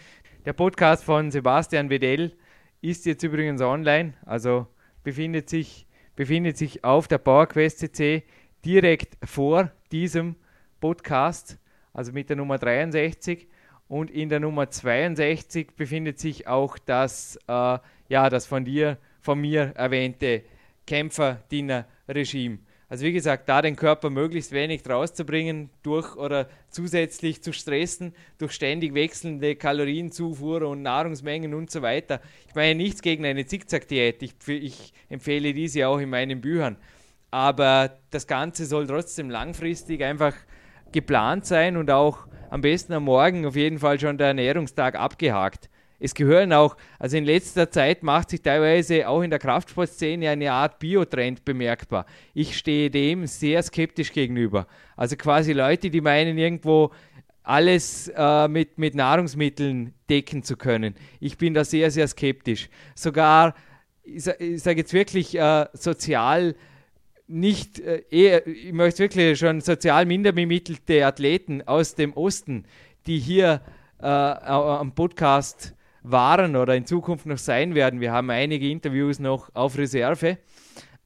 Der 0.46 0.52
Podcast 0.52 1.04
von 1.04 1.32
Sebastian 1.32 1.90
Wedell 1.90 2.32
ist 2.80 3.06
jetzt 3.06 3.24
übrigens 3.24 3.60
online, 3.60 4.14
also 4.24 4.68
befindet 5.02 5.50
sich, 5.50 5.86
befindet 6.14 6.56
sich 6.56 6.84
auf 6.84 7.08
der 7.08 7.18
PowerQuest 7.18 7.80
CC 7.80 8.22
direkt 8.64 9.18
vor 9.28 9.72
diesem 9.90 10.36
Podcast, 10.80 11.58
also 11.92 12.12
mit 12.12 12.28
der 12.28 12.36
Nummer 12.36 12.56
63. 12.56 13.48
Und 13.88 14.12
in 14.12 14.28
der 14.28 14.38
Nummer 14.38 14.70
62 14.70 15.74
befindet 15.74 16.20
sich 16.20 16.46
auch 16.46 16.78
das, 16.78 17.36
äh, 17.48 17.78
ja, 18.08 18.30
das 18.30 18.46
von 18.46 18.64
dir, 18.64 18.96
von 19.20 19.40
mir 19.40 19.72
erwähnte 19.76 20.42
Kämpfer-Dinner-Regime. 20.86 22.58
Also 22.90 23.04
wie 23.04 23.12
gesagt, 23.12 23.48
da 23.48 23.62
den 23.62 23.76
Körper 23.76 24.10
möglichst 24.10 24.50
wenig 24.50 24.82
rauszubringen 24.88 25.70
durch 25.84 26.16
oder 26.16 26.48
zusätzlich 26.70 27.40
zu 27.40 27.52
stressen 27.52 28.12
durch 28.38 28.50
ständig 28.50 28.94
wechselnde 28.94 29.54
Kalorienzufuhr 29.54 30.62
und 30.62 30.82
Nahrungsmengen 30.82 31.54
und 31.54 31.70
so 31.70 31.82
weiter. 31.82 32.20
Ich 32.48 32.54
meine 32.56 32.74
nichts 32.74 33.00
gegen 33.00 33.24
eine 33.24 33.46
Zickzack-Diät. 33.46 34.24
Ich, 34.24 34.34
ich 34.48 34.92
empfehle 35.08 35.54
diese 35.54 35.86
auch 35.86 35.98
in 35.98 36.10
meinen 36.10 36.40
Büchern. 36.40 36.76
Aber 37.30 37.96
das 38.10 38.26
Ganze 38.26 38.66
soll 38.66 38.88
trotzdem 38.88 39.30
langfristig 39.30 40.02
einfach 40.02 40.34
geplant 40.90 41.46
sein 41.46 41.76
und 41.76 41.92
auch 41.92 42.26
am 42.50 42.60
besten 42.60 42.92
am 42.92 43.04
Morgen 43.04 43.46
auf 43.46 43.54
jeden 43.54 43.78
Fall 43.78 44.00
schon 44.00 44.18
der 44.18 44.28
Ernährungstag 44.28 44.96
abgehakt. 44.96 45.69
Es 46.00 46.14
gehören 46.14 46.52
auch, 46.54 46.76
also 46.98 47.18
in 47.18 47.24
letzter 47.24 47.70
Zeit 47.70 48.02
macht 48.02 48.30
sich 48.30 48.40
teilweise 48.40 49.06
auch 49.06 49.20
in 49.20 49.30
der 49.30 49.38
Kraftsportszene 49.38 50.30
eine 50.30 50.50
Art 50.50 50.78
Biotrend 50.78 51.44
bemerkbar. 51.44 52.06
Ich 52.32 52.56
stehe 52.56 52.90
dem 52.90 53.26
sehr 53.26 53.62
skeptisch 53.62 54.12
gegenüber. 54.12 54.66
Also 54.96 55.16
quasi 55.16 55.52
Leute, 55.52 55.90
die 55.90 56.00
meinen 56.00 56.38
irgendwo 56.38 56.90
alles 57.42 58.10
äh, 58.16 58.48
mit, 58.48 58.78
mit 58.78 58.94
Nahrungsmitteln 58.94 59.92
decken 60.08 60.42
zu 60.42 60.56
können. 60.56 60.94
Ich 61.20 61.36
bin 61.36 61.52
da 61.52 61.64
sehr, 61.64 61.90
sehr 61.90 62.08
skeptisch. 62.08 62.68
Sogar, 62.94 63.54
ich, 64.02 64.24
sage 64.24 64.78
jetzt 64.78 64.92
wirklich 64.92 65.38
äh, 65.38 65.66
sozial 65.74 66.54
nicht, 67.26 67.78
äh, 67.78 68.02
eher, 68.10 68.46
ich 68.46 68.72
möchte 68.72 69.00
wirklich 69.00 69.38
schon 69.38 69.60
sozial 69.60 70.06
minder 70.06 70.32
bemittelte 70.32 71.06
Athleten 71.06 71.62
aus 71.66 71.94
dem 71.94 72.12
Osten, 72.14 72.64
die 73.06 73.18
hier 73.18 73.60
äh, 74.00 74.06
am 74.06 74.94
Podcast 74.94 75.74
waren 76.02 76.56
oder 76.56 76.74
in 76.74 76.86
Zukunft 76.86 77.26
noch 77.26 77.38
sein 77.38 77.74
werden. 77.74 78.00
Wir 78.00 78.12
haben 78.12 78.30
einige 78.30 78.68
Interviews 78.68 79.18
noch 79.18 79.54
auf 79.54 79.76
Reserve. 79.76 80.38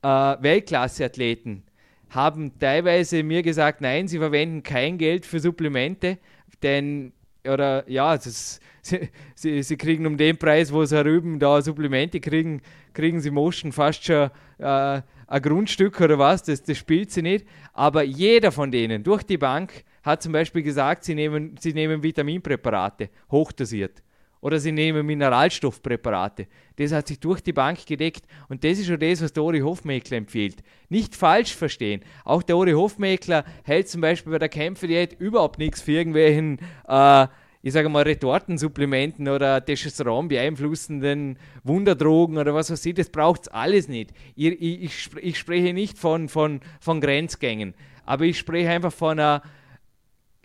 Äh, 0.02 0.06
Weltklasse-Athleten 0.06 1.64
haben 2.10 2.58
teilweise 2.58 3.22
mir 3.22 3.42
gesagt, 3.42 3.80
nein, 3.80 4.06
sie 4.06 4.18
verwenden 4.18 4.62
kein 4.62 4.98
Geld 4.98 5.26
für 5.26 5.40
Supplemente, 5.40 6.18
denn 6.62 7.12
oder 7.46 7.88
ja, 7.90 8.14
das, 8.16 8.60
sie, 8.82 9.08
sie, 9.34 9.62
sie, 9.62 9.76
kriegen 9.76 10.06
um 10.06 10.16
den 10.16 10.36
Preis, 10.36 10.72
wo 10.72 10.84
sie 10.84 10.96
herüben 10.96 11.38
da 11.38 11.60
Supplemente 11.60 12.20
kriegen, 12.20 12.62
kriegen 12.92 13.20
sie 13.20 13.30
Moschen 13.30 13.72
fast 13.72 14.04
schon 14.04 14.30
äh, 14.58 15.02
ein 15.26 15.42
Grundstück 15.42 16.00
oder 16.00 16.18
was, 16.18 16.42
das, 16.42 16.62
das 16.62 16.78
spielt 16.78 17.10
sie 17.10 17.22
nicht. 17.22 17.46
Aber 17.72 18.02
jeder 18.02 18.52
von 18.52 18.70
denen 18.70 19.02
durch 19.02 19.22
die 19.22 19.38
Bank 19.38 19.84
hat 20.02 20.22
zum 20.22 20.32
Beispiel 20.32 20.62
gesagt, 20.62 21.04
sie 21.04 21.14
nehmen, 21.14 21.56
sie 21.58 21.72
nehmen 21.72 22.02
Vitaminpräparate, 22.02 23.10
hochdosiert. 23.30 24.02
Oder 24.44 24.58
sie 24.58 24.72
nehmen 24.72 25.06
Mineralstoffpräparate. 25.06 26.48
Das 26.76 26.92
hat 26.92 27.08
sich 27.08 27.18
durch 27.18 27.40
die 27.40 27.54
Bank 27.54 27.86
gedeckt. 27.86 28.26
Und 28.50 28.62
das 28.62 28.78
ist 28.78 28.88
schon 28.88 29.00
das, 29.00 29.22
was 29.22 29.32
der 29.32 29.42
Ori 29.42 29.60
Hofmeckler 29.60 30.18
empfiehlt. 30.18 30.56
Nicht 30.90 31.16
falsch 31.16 31.56
verstehen. 31.56 32.02
Auch 32.26 32.42
der 32.42 32.58
Ori 32.58 32.72
Hofmeckler 32.72 33.46
hält 33.62 33.88
zum 33.88 34.02
Beispiel 34.02 34.32
bei 34.32 34.38
der 34.38 34.50
Kämpferdiät 34.50 35.18
überhaupt 35.18 35.58
nichts 35.58 35.80
für 35.80 35.92
irgendwelchen 35.92 36.58
äh, 36.86 37.26
ich 37.62 37.72
sage 37.72 37.88
mal, 37.88 38.02
Retortensupplementen 38.02 39.26
oder 39.28 39.64
Testosteron 39.64 40.28
beeinflussenden 40.28 41.38
Wunderdrogen 41.62 42.36
oder 42.36 42.54
was 42.54 42.70
weiß 42.70 42.84
ich, 42.84 42.92
das 42.92 43.08
braucht 43.08 43.44
es 43.44 43.48
alles 43.48 43.88
nicht. 43.88 44.10
Ich, 44.36 44.60
ich, 44.60 45.10
ich, 45.22 45.38
spreche 45.38 45.72
nicht 45.72 45.96
von, 45.96 46.28
von, 46.28 46.60
von 46.80 47.00
Grenzgängen, 47.00 47.72
aber 48.04 48.24
ich 48.24 48.38
spreche 48.38 48.68
einfach 48.68 48.92
von 48.92 49.18
einer 49.18 49.40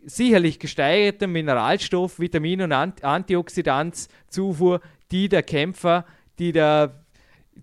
sicherlich 0.05 0.59
gesteigerten 0.59 1.31
Mineralstoff-, 1.31 2.19
Vitamin- 2.19 2.62
und 2.62 2.71
Ant 2.71 3.03
Antioxidanzzufuhr, 3.03 4.81
die 5.12 5.29
der 5.29 5.43
Kämpfer, 5.43 6.05
die 6.38 6.51
der, 6.51 7.03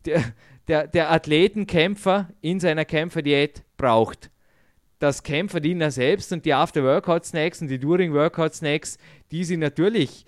der, 0.05 0.25
der, 0.69 0.87
der 0.87 1.13
Athletenkämpfer 1.13 2.29
in 2.41 2.61
seiner 2.61 2.85
Kämpferdiät 2.85 3.63
braucht. 3.77 4.31
das 4.99 5.23
Kämpferdiener 5.23 5.91
selbst 5.91 6.33
und 6.33 6.45
die 6.45 6.55
After-Workout-Snacks 6.55 7.61
und 7.61 7.69
die 7.69 7.79
During-Workout-Snacks, 7.79 8.99
die 9.31 9.45
sind 9.45 9.61
natürlich, 9.61 10.25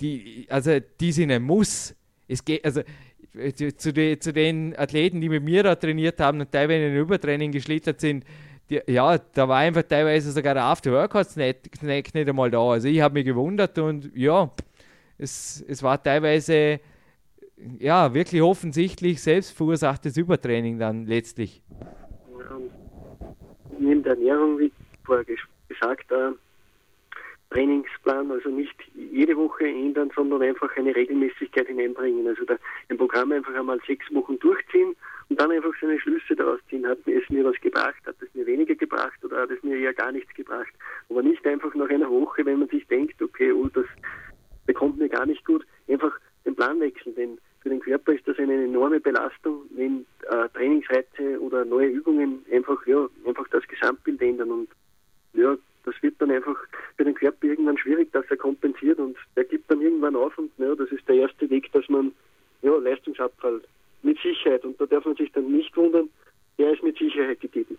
die, 0.00 0.46
also 0.50 0.78
die 1.00 1.12
sind 1.12 1.30
ein 1.30 1.42
Muss. 1.42 1.94
Es 2.28 2.44
geht, 2.44 2.64
also 2.64 2.82
zu, 3.76 3.92
de, 3.92 4.18
zu 4.18 4.32
den 4.32 4.76
Athleten, 4.78 5.20
die 5.20 5.28
mit 5.28 5.42
mir 5.42 5.62
da 5.62 5.74
trainiert 5.74 6.20
haben 6.20 6.40
und 6.40 6.52
teilweise 6.52 6.86
in 6.86 6.96
Übertraining 6.96 7.52
geschlittert 7.52 8.00
sind, 8.00 8.24
die, 8.70 8.80
ja, 8.86 9.18
da 9.18 9.48
war 9.48 9.58
einfach 9.58 9.82
teilweise 9.82 10.30
sogar 10.30 10.54
der 10.54 10.64
After-Workout-Snack 10.64 11.82
nicht 11.82 12.28
einmal 12.28 12.50
da. 12.50 12.60
Also 12.60 12.88
ich 12.88 13.00
habe 13.00 13.14
mich 13.14 13.24
gewundert 13.24 13.78
und 13.78 14.10
ja, 14.14 14.50
es, 15.18 15.64
es 15.68 15.82
war 15.82 16.02
teilweise 16.02 16.80
ja 17.78 18.14
wirklich 18.14 18.42
offensichtlich 18.42 19.20
selbstverursachtes 19.20 20.16
Übertraining 20.16 20.78
dann 20.78 21.06
letztlich. 21.06 21.62
Neben 23.78 24.02
der 24.02 24.12
Ernährung, 24.12 24.58
wie 24.58 24.72
vorher 25.04 25.24
gesagt, 25.68 26.10
äh, 26.12 26.32
Trainingsplan, 27.50 28.30
also 28.30 28.48
nicht 28.50 28.76
jede 28.94 29.36
Woche 29.36 29.66
ändern, 29.66 30.10
sondern 30.14 30.42
einfach 30.42 30.74
eine 30.76 30.94
Regelmäßigkeit 30.94 31.66
hineinbringen. 31.66 32.26
Also 32.28 32.44
da, 32.44 32.56
ein 32.88 32.96
Programm 32.96 33.32
einfach 33.32 33.54
einmal 33.54 33.80
sechs 33.86 34.06
Wochen 34.14 34.38
durchziehen 34.38 34.94
und 35.30 35.40
dann 35.40 35.52
einfach 35.52 35.72
seine 35.80 35.98
Schlüsse 36.00 36.34
daraus 36.34 36.58
ziehen. 36.68 36.86
Hat 36.86 36.98
es 37.06 37.30
mir 37.30 37.44
was 37.44 37.58
gebracht, 37.60 38.04
hat 38.04 38.16
es 38.20 38.34
mir 38.34 38.44
weniger 38.46 38.74
gebracht 38.74 39.24
oder 39.24 39.42
hat 39.42 39.50
es 39.50 39.62
mir 39.62 39.76
eher 39.76 39.94
gar 39.94 40.10
nichts 40.10 40.34
gebracht. 40.34 40.72
Aber 41.08 41.22
nicht 41.22 41.46
einfach 41.46 41.72
nach 41.74 41.88
einer 41.88 42.10
Woche, 42.10 42.44
wenn 42.44 42.58
man 42.58 42.68
sich 42.68 42.86
denkt, 42.88 43.22
okay, 43.22 43.52
oh, 43.52 43.68
das 43.68 43.86
bekommt 44.66 44.98
mir 44.98 45.08
gar 45.08 45.26
nicht 45.26 45.44
gut, 45.44 45.64
einfach 45.88 46.12
den 46.44 46.56
Plan 46.56 46.80
wechseln. 46.80 47.14
Denn 47.14 47.38
für 47.60 47.68
den 47.68 47.80
Körper 47.80 48.12
ist 48.12 48.26
das 48.26 48.38
eine 48.38 48.64
enorme 48.64 48.98
Belastung, 48.98 49.62
wenn 49.70 50.04
äh, 50.28 50.48
Trainingsreize 50.48 51.40
oder 51.40 51.64
neue 51.64 51.88
Übungen 51.88 52.44
einfach, 52.52 52.84
ja, 52.86 53.08
einfach 53.24 53.46
das 53.50 53.66
Gesamtbild 53.68 54.20
ändern. 54.20 54.50
Und 54.50 54.68
ja, 55.34 55.56
das 55.84 55.94
wird 56.02 56.14
dann 56.18 56.32
einfach 56.32 56.56
für 56.96 57.04
den 57.04 57.14
Körper 57.14 57.46
irgendwann 57.46 57.78
schwierig, 57.78 58.10
dass 58.12 58.26
er 58.30 58.36
kompensiert 58.36 58.98
und 58.98 59.16
der 59.36 59.44
gibt 59.44 59.70
dann 59.70 59.80
irgendwann 59.80 60.16
auf 60.16 60.36
und 60.38 60.50
ja, 60.58 60.74
das 60.74 60.90
ist 60.90 61.06
der 61.08 61.16
erste 61.16 61.48
Weg, 61.50 61.70
dass 61.72 61.88
man 61.88 62.12
ja, 62.62 62.76
Leistungsabfall 62.76 63.60
Sicherheit 64.50 64.64
und 64.64 64.80
da 64.80 64.86
darf 64.86 65.04
man 65.04 65.16
sich 65.16 65.30
dann 65.32 65.50
nicht 65.50 65.76
wundern, 65.76 66.08
der 66.58 66.72
ist 66.72 66.82
mit 66.82 66.98
Sicherheit 66.98 67.40
gegeben. 67.40 67.78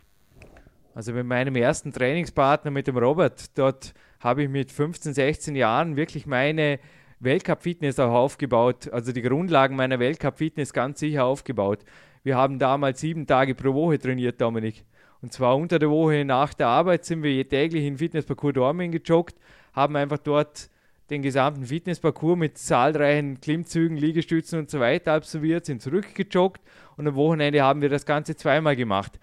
Also 0.94 1.14
mit 1.14 1.26
meinem 1.26 1.56
ersten 1.56 1.94
Trainingspartner, 1.94 2.72
mit 2.72 2.88
dem 2.88 2.98
Robert, 2.98 3.58
dort 3.58 3.94
habe 4.20 4.44
ich 4.44 4.50
mit 4.50 4.72
15, 4.72 5.14
16 5.14 5.56
Jahren 5.56 5.96
wirklich 5.96 6.26
meine 6.26 6.80
Weltcup-Fitness 7.20 8.00
auch 8.00 8.12
aufgebaut, 8.12 8.90
also 8.92 9.12
die 9.12 9.22
Grundlagen 9.22 9.76
meiner 9.76 10.00
Weltcup-Fitness 10.00 10.74
ganz 10.74 11.00
sicher 11.00 11.26
aufgebaut. 11.26 11.80
Wir 12.24 12.36
haben 12.36 12.60
damals 12.60 13.00
sieben 13.00 13.26
Tage 13.26 13.56
pro 13.56 13.74
Woche 13.74 14.00
trainiert, 14.00 14.42
Dominik. 14.42 14.84
Und 15.22 15.32
zwar 15.32 15.56
unter 15.56 15.80
der 15.80 15.90
Woche 15.90 16.26
nach 16.26 16.54
der 16.54 16.68
Arbeit 16.68 17.06
sind 17.06 17.24
wir 17.24 17.48
täglich 17.48 17.86
in 17.86 17.98
Fitnessparcours 17.98 18.54
Dormien 18.54 18.92
gejoggt, 18.92 19.36
haben 19.74 19.96
einfach 19.96 20.18
dort 20.18 20.70
den 21.12 21.22
gesamten 21.22 21.66
Fitnessparcours 21.66 22.38
mit 22.38 22.58
zahlreichen 22.58 23.42
Klimmzügen, 23.42 23.98
Liegestützen 23.98 24.60
und 24.60 24.70
so 24.70 24.80
weiter 24.80 25.12
absolviert, 25.14 25.66
sind 25.66 25.82
zurückgejoggt 25.82 26.62
und 26.96 27.06
am 27.06 27.16
Wochenende 27.16 27.62
haben 27.62 27.82
wir 27.82 27.90
das 27.90 28.06
Ganze 28.06 28.36
zweimal 28.38 28.78
gemacht. 28.78 29.20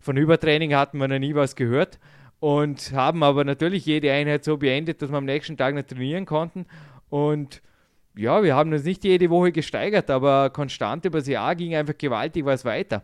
Von 0.00 0.16
Übertraining 0.16 0.74
hatten 0.74 0.98
wir 0.98 1.08
noch 1.08 1.18
nie 1.18 1.34
was 1.34 1.56
gehört 1.56 1.98
und 2.38 2.92
haben 2.92 3.24
aber 3.24 3.44
natürlich 3.44 3.84
jede 3.86 4.12
Einheit 4.12 4.44
so 4.44 4.56
beendet, 4.56 5.02
dass 5.02 5.10
wir 5.10 5.18
am 5.18 5.24
nächsten 5.24 5.56
Tag 5.56 5.74
nicht 5.74 5.88
trainieren 5.88 6.26
konnten. 6.26 6.64
Und 7.10 7.60
ja, 8.16 8.42
wir 8.44 8.54
haben 8.54 8.72
uns 8.72 8.84
nicht 8.84 9.02
jede 9.02 9.28
Woche 9.28 9.50
gesteigert, 9.50 10.10
aber 10.10 10.50
konstant 10.50 11.04
über 11.04 11.18
das 11.18 11.28
Jahr 11.28 11.56
ging 11.56 11.74
einfach 11.74 11.98
gewaltig 11.98 12.44
was 12.44 12.64
weiter. 12.64 13.02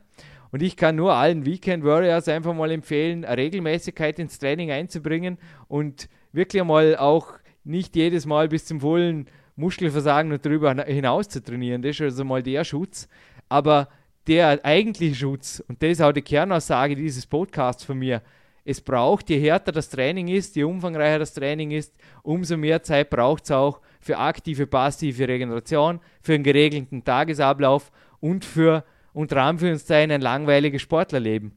Und 0.53 0.62
ich 0.62 0.77
kann 0.77 0.94
nur 0.94 1.12
allen 1.12 1.44
Weekend 1.44 1.85
Warriors 1.85 2.29
einfach 2.29 2.55
mal 2.55 2.70
empfehlen, 2.70 3.24
Regelmäßigkeit 3.24 4.18
ins 4.20 4.38
Training 4.38 4.70
einzubringen 4.70 5.38
und 5.66 6.09
wirklich 6.33 6.62
mal 6.62 6.96
auch 6.96 7.35
nicht 7.69 7.95
jedes 7.97 8.27
Mal 8.27 8.49
bis 8.49 8.65
zum 8.67 8.81
vollen 8.81 9.27
Muskelversagen 9.57 10.33
und 10.33 10.45
darüber 10.45 10.75
hinaus 10.85 11.29
zu 11.29 11.43
trainieren. 11.43 11.83
Das 11.83 11.97
ist 11.97 12.01
also 12.01 12.25
mal 12.25 12.43
der 12.43 12.65
Schutz. 12.65 13.09
Aber 13.49 13.89
der 14.27 14.65
eigentliche 14.65 15.15
Schutz, 15.15 15.63
und 15.69 15.83
das 15.83 15.93
ist 15.93 16.03
auch 16.03 16.13
die 16.13 16.23
Kernaussage 16.23 16.97
dieses 16.97 17.27
Podcasts 17.27 17.85
von 17.85 17.99
mir, 17.99 18.23
es 18.65 18.83
braucht, 18.83 19.31
je 19.31 19.41
härter 19.41 19.73
das 19.73 19.89
Training 19.89 20.29
ist, 20.29 20.55
je 20.55 20.65
umfangreicher 20.65 21.19
das 21.19 21.33
Training 21.33 21.71
ist, 21.71 21.97
umso 22.23 22.59
mehr 22.59 22.83
Zeit 22.83 23.09
braucht 23.09 23.45
es 23.45 23.51
auch 23.51 23.81
für 23.99 24.19
aktive, 24.19 24.67
passive 24.67 25.27
Regeneration, 25.27 26.01
für 26.21 26.35
einen 26.35 26.45
geregelten 26.45 27.03
Tagesablauf 27.03 27.91
und 28.21 28.45
für 28.45 28.85
unter 29.15 29.43
Anführungszeichen 29.43 30.11
ein 30.11 30.21
langweiliges 30.21 30.83
Sportlerleben. 30.83 31.53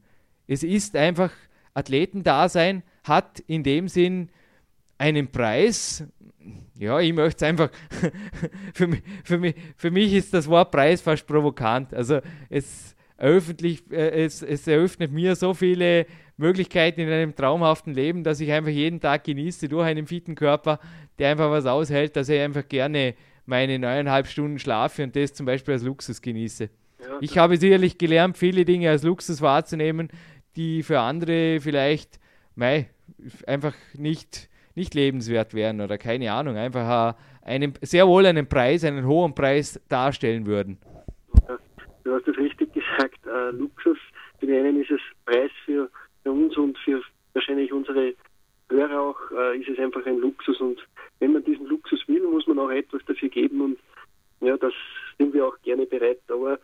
Es 0.46 0.62
ist 0.62 0.96
einfach, 0.96 1.30
Athletendasein 1.74 2.82
hat 3.04 3.40
in 3.40 3.62
dem 3.62 3.88
Sinn 3.88 4.30
einen 4.98 5.28
Preis. 5.28 6.04
Ja, 6.78 6.98
ich 7.00 7.12
möchte 7.12 7.44
es 7.44 7.48
einfach, 7.48 7.70
für, 8.74 8.86
mich, 8.86 9.02
für, 9.24 9.38
mich, 9.38 9.54
für 9.76 9.90
mich 9.90 10.12
ist 10.12 10.34
das 10.34 10.48
Wort 10.48 10.70
Preis 10.70 11.00
fast 11.00 11.26
provokant. 11.26 11.94
Also 11.94 12.20
es, 12.48 12.96
eröffentlich, 13.16 13.82
äh, 13.90 14.24
es, 14.24 14.42
es 14.42 14.66
eröffnet 14.66 15.12
mir 15.12 15.36
so 15.36 15.54
viele 15.54 16.06
Möglichkeiten 16.36 17.00
in 17.00 17.08
einem 17.08 17.36
traumhaften 17.36 17.94
Leben, 17.94 18.24
dass 18.24 18.40
ich 18.40 18.50
einfach 18.50 18.70
jeden 18.70 19.00
Tag 19.00 19.24
genieße 19.24 19.68
durch 19.68 19.86
einen 19.86 20.06
fitten 20.06 20.34
Körper, 20.34 20.80
der 21.18 21.30
einfach 21.30 21.50
was 21.50 21.66
aushält, 21.66 22.16
dass 22.16 22.28
ich 22.28 22.40
einfach 22.40 22.66
gerne 22.66 23.14
meine 23.46 23.78
neuneinhalb 23.78 24.26
Stunden 24.26 24.58
schlafe 24.58 25.04
und 25.04 25.14
das 25.14 25.34
zum 25.34 25.46
Beispiel 25.46 25.74
als 25.74 25.82
Luxus 25.82 26.20
genieße 26.20 26.70
ich 27.20 27.38
habe 27.38 27.56
sicherlich 27.56 27.98
gelernt, 27.98 28.38
viele 28.38 28.64
Dinge 28.64 28.90
als 28.90 29.02
Luxus 29.02 29.40
wahrzunehmen, 29.40 30.08
die 30.56 30.82
für 30.82 31.00
andere 31.00 31.60
vielleicht 31.60 32.18
mei, 32.54 32.88
einfach 33.46 33.74
nicht, 33.94 34.48
nicht 34.74 34.94
lebenswert 34.94 35.54
wären 35.54 35.80
oder 35.80 35.98
keine 35.98 36.32
Ahnung, 36.32 36.56
einfach 36.56 37.14
einen, 37.42 37.74
sehr 37.82 38.06
wohl 38.06 38.26
einen 38.26 38.48
Preis, 38.48 38.84
einen 38.84 39.06
hohen 39.06 39.34
Preis 39.34 39.80
darstellen 39.88 40.46
würden. 40.46 40.78
Du 42.04 42.12
hast 42.14 42.26
es 42.26 42.36
richtig 42.36 42.72
gesagt, 42.72 43.18
äh, 43.26 43.50
Luxus, 43.50 43.98
für 44.38 44.46
die 44.46 44.54
einen 44.54 44.80
ist 44.80 44.90
es 44.90 45.00
Preis 45.24 45.50
für, 45.64 45.88
für 46.22 46.32
uns 46.32 46.56
und 46.56 46.76
für 46.78 47.00
wahrscheinlich 47.32 47.72
unsere 47.72 48.14
Hörer 48.68 49.00
auch, 49.00 49.18
äh, 49.36 49.58
ist 49.58 49.68
es 49.68 49.78
einfach 49.78 50.04
ein 50.06 50.18
Luxus 50.18 50.60
und 50.60 50.80
wenn 51.20 51.32
man 51.32 51.44
diesen 51.44 51.66
Luxus 51.66 52.00
will, 52.08 52.22
muss 52.28 52.46
man 52.46 52.58
auch 52.58 52.70
etwas 52.70 53.02
dafür 53.06 53.28
geben 53.28 53.60
und 53.60 53.78
ja, 54.40 54.56
das 54.56 54.72
sind 55.18 55.32
wir 55.32 55.46
auch 55.46 55.56
gerne 55.62 55.86
bereit, 55.86 56.18
aber 56.28 56.58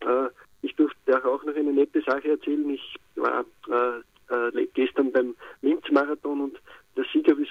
äh, 0.00 0.28
ich 0.62 0.74
durfte 0.76 1.24
auch 1.24 1.44
noch 1.44 1.54
eine 1.54 1.72
nette 1.72 2.00
Sache 2.02 2.30
erzählen. 2.30 2.68
Ich 2.70 2.96
war 3.16 3.44
äh, 3.68 4.58
äh, 4.58 4.66
gestern 4.74 5.12
beim 5.12 5.34
Linz-Marathon 5.62 6.40
und 6.40 6.60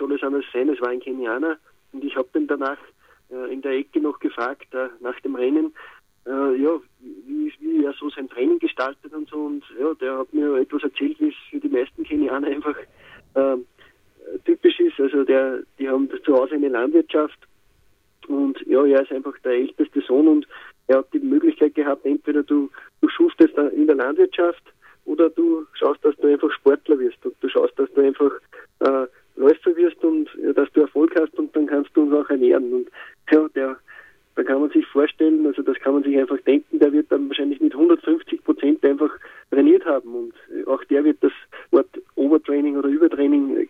soll 0.08 0.15
es 0.15 0.24
anders 0.24 0.46
sein, 0.54 0.70
es 0.70 0.82
war 0.82 0.89
ein 0.89 1.00
Kenianer 1.00 1.58
und 1.91 2.04
ich 2.04 2.15
habe 2.15 2.30
den 2.34 2.48
danach 2.48 2.78
äh, 3.30 3.52
in 3.54 3.62
der 3.62 3.74
Ecke 3.74 4.00
noch 4.00 4.20
gefragt, 4.20 4.74
äh, 4.74 4.88
nach 5.02 5.20
dem 5.22 5.36
Rennen, 5.36 5.74
äh, 6.26 6.56
ja, 6.56 6.80
wie, 7.00 7.54
wie, 7.60 7.84
er 7.84 7.93
so 7.93 8.10
sein 8.10 8.30
Training 8.30 8.60
gestaltet 8.60 9.13
und 9.13 9.30
so 9.30 9.38
und 9.38 9.63
ja, 9.80 9.93
der 9.96 10.20
hat 10.20 10.34
mir 10.34 10.56
etwas 10.58 10.84
erzählt, 10.84 11.20
wie 11.20 11.30
es 11.30 11.36
für 11.50 11.60
die 11.60 11.70
meisten 11.70 12.04
Kenianer 12.04 12.48
einfach 12.48 12.76
typisch 14.46 14.80
ist. 14.80 15.00
Also 15.00 15.24
der, 15.24 15.60
die 15.78 15.88
haben 15.88 16.10
zu 16.26 16.34
Hause 16.34 16.56
eine 16.56 16.70
Landwirtschaft 16.70 17.38
und 18.28 18.60
ja, 18.65 18.84
er 18.84 19.04
ist 19.04 19.12
einfach 19.12 19.38
der 19.43 19.52
älteste 19.52 20.02
Sohn 20.02 20.28
und 20.28 20.48
er 20.88 21.00
hat 21.00 21.13
die 21.13 21.20
Möglichkeit 21.20 21.76
gehabt, 21.76 22.04
entweder 22.04 22.41
du, 22.41 22.70
du 23.02 23.10
schuftest 23.10 23.56
in 23.58 23.86
der 23.86 23.96
Landwirtschaft 23.96 24.63
oder 25.06 25.30
du 25.30 25.67
schaust, 25.74 26.04
dass 26.04 26.15
du 26.17 26.28
einfach 26.28 26.52
Sportler 26.52 26.98
wirst 26.98 27.24
und 27.26 27.36
du 27.39 27.50
schaust, 27.50 27.78
dass 27.78 27.91
du 27.93 28.02
einfach 28.02 28.32
äh, 28.80 29.08
Läufer 29.38 29.76
wirst 29.76 30.04
und 30.04 30.30
dass 30.56 30.71
du 30.73 30.82
Erfolg 30.82 31.13
hast 31.19 31.38
und 31.38 31.56
dann 31.56 31.67
kannst 31.67 31.95
du 31.95 32.02
uns 32.02 32.13
auch 32.13 32.30
ernähren. 32.30 32.73
Und 32.73 32.88
ja, 33.32 33.47
der, 33.56 33.78
da 34.36 34.43
kann 34.43 34.62
man 34.62 34.69
sich 34.69 34.86
vorstellen, 34.88 35.45
also 35.47 35.62
das 35.62 35.78
kann 35.80 35.93
man 35.93 36.04
sich 36.04 36.17
einfach 36.17 36.39
denken, 36.41 36.80
der 36.80 36.93
wird 36.93 37.12
dann 37.12 37.28
wahrscheinlich 37.28 37.60
mit 37.60 37.73
150 37.73 38.43
Prozent 38.43 38.84
einfach 38.86 39.10
trainiert 39.52 39.86
haben 39.86 40.13
und 40.13 40.34
auch 40.67 40.84
der 40.86 41.04
wird 41.04 41.17
das 41.21 41.32
Wort 41.71 41.89
Overtraining 42.15 42.78
oder 42.78 42.89
Übertraining 42.89 43.58
äh, 43.58 43.67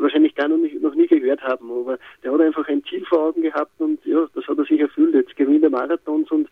wahrscheinlich 0.00 0.34
gar 0.34 0.48
noch, 0.48 0.56
nicht, 0.56 0.80
noch 0.80 0.94
nie 0.94 1.06
gehört 1.06 1.42
haben, 1.42 1.70
aber 1.70 1.98
der 2.24 2.32
hat 2.32 2.40
einfach 2.40 2.66
ein 2.68 2.82
Ziel 2.84 3.04
vor 3.04 3.28
Augen 3.28 3.42
gehabt 3.42 3.72
und 3.78 4.04
ja, 4.04 4.26
das 4.34 4.46
hat 4.46 4.58
er 4.58 4.64
sich 4.64 4.80
erfüllt. 4.80 5.14
Jetzt 5.14 5.36
gewinnt 5.36 5.62
er 5.62 5.70
Marathons 5.70 6.30
und 6.30 6.48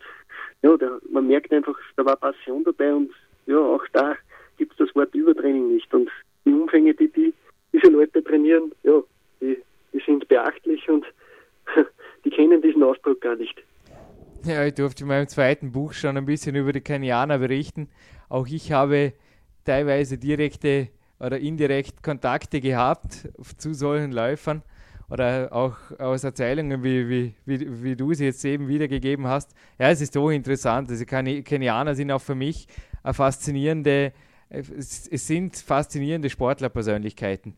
ja, 0.62 0.76
der, 0.76 1.00
man 1.10 1.26
merkt 1.26 1.52
einfach, 1.52 1.78
da 1.96 2.04
war 2.04 2.16
Passion 2.16 2.62
dabei 2.64 2.94
und 2.94 3.10
ja, 3.46 3.58
auch 3.58 3.84
da 3.92 4.16
gibt 4.58 4.72
es 4.72 4.78
das 4.78 4.94
Wort 4.94 5.14
Übertraining 5.14 5.74
nicht. 5.74 5.92
Und 5.92 6.08
die 6.44 6.52
Umfänge, 6.52 6.94
die, 6.94 7.08
die 7.08 7.32
Leute 7.90 8.22
trainieren, 8.22 8.72
ja, 8.82 9.02
die, 9.40 9.58
die 9.92 10.02
sind 10.04 10.26
beachtlich 10.28 10.88
und 10.88 11.04
die 12.24 12.30
kennen 12.30 12.62
diesen 12.62 12.82
Ausdruck 12.82 13.20
gar 13.20 13.36
nicht. 13.36 13.62
Ja, 14.44 14.64
ich 14.64 14.74
durfte 14.74 15.02
in 15.02 15.08
meinem 15.08 15.28
zweiten 15.28 15.72
Buch 15.72 15.92
schon 15.92 16.16
ein 16.16 16.24
bisschen 16.24 16.56
über 16.56 16.72
die 16.72 16.80
Kenianer 16.80 17.38
berichten. 17.38 17.88
Auch 18.28 18.46
ich 18.46 18.72
habe 18.72 19.12
teilweise 19.64 20.16
direkte 20.16 20.88
oder 21.18 21.38
indirekt 21.38 22.02
Kontakte 22.02 22.60
gehabt 22.60 23.28
zu 23.58 23.74
solchen 23.74 24.12
Läufern 24.12 24.62
oder 25.10 25.48
auch 25.52 25.76
aus 25.98 26.24
Erzählungen, 26.24 26.82
wie, 26.82 27.08
wie, 27.08 27.34
wie, 27.44 27.82
wie 27.82 27.96
du 27.96 28.14
sie 28.14 28.24
jetzt 28.24 28.44
eben 28.44 28.68
wiedergegeben 28.68 29.26
hast. 29.26 29.54
Ja, 29.78 29.90
es 29.90 30.00
ist 30.00 30.14
so 30.14 30.30
interessant. 30.30 30.88
Also 30.88 31.04
Kenianer 31.04 31.94
sind 31.94 32.10
auch 32.10 32.22
für 32.22 32.34
mich 32.34 32.66
eine 33.02 33.12
faszinierende 33.12 34.12
es, 34.50 35.04
sind 35.04 35.56
faszinierende 35.56 36.28
Sportlerpersönlichkeiten. 36.28 37.54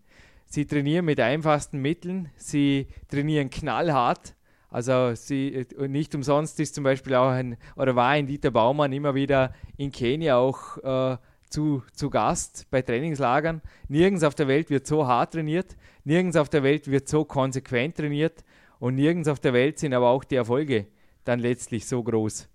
Sie 0.55 0.67
trainieren 0.67 1.07
mit 1.07 1.19
einfachsten 1.19 1.79
Mitteln, 1.79 2.29
sie 2.37 2.87
trainieren 3.09 3.49
knallhart. 3.49 4.35
Also 4.69 5.15
sie, 5.15 5.67
nicht 5.89 6.15
umsonst 6.15 6.61
ist 6.61 6.75
zum 6.75 6.85
Beispiel 6.85 7.15
auch 7.15 7.31
ein, 7.31 7.57
oder 7.75 7.97
war 7.97 8.09
ein 8.09 8.27
Dieter 8.27 8.51
Baumann 8.51 8.93
immer 8.93 9.15
wieder 9.15 9.55
in 9.79 9.91
Kenia 9.91 10.37
auch 10.37 10.77
äh, 10.77 11.17
zu, 11.49 11.83
zu 11.95 12.11
Gast 12.11 12.67
bei 12.71 12.83
Trainingslagern. 12.83 13.63
Nirgends 13.89 14.25
auf 14.25 14.35
der 14.35 14.47
Welt 14.47 14.69
wird 14.69 14.87
so 14.87 15.07
hart 15.07 15.33
trainiert, 15.33 15.75
nirgends 16.05 16.37
auf 16.37 16.51
der 16.51 16.63
Welt 16.63 16.87
wird 16.87 17.09
so 17.09 17.25
konsequent 17.25 17.97
trainiert 17.97 18.45
und 18.79 18.97
nirgends 18.97 19.29
auf 19.29 19.41
der 19.41 19.55
Welt 19.55 19.79
sind 19.79 19.95
aber 19.95 20.11
auch 20.11 20.23
die 20.23 20.37
Erfolge 20.37 20.87
dann 21.25 21.41
letztlich 21.41 21.87
so 21.87 22.03
groß. 22.03 22.47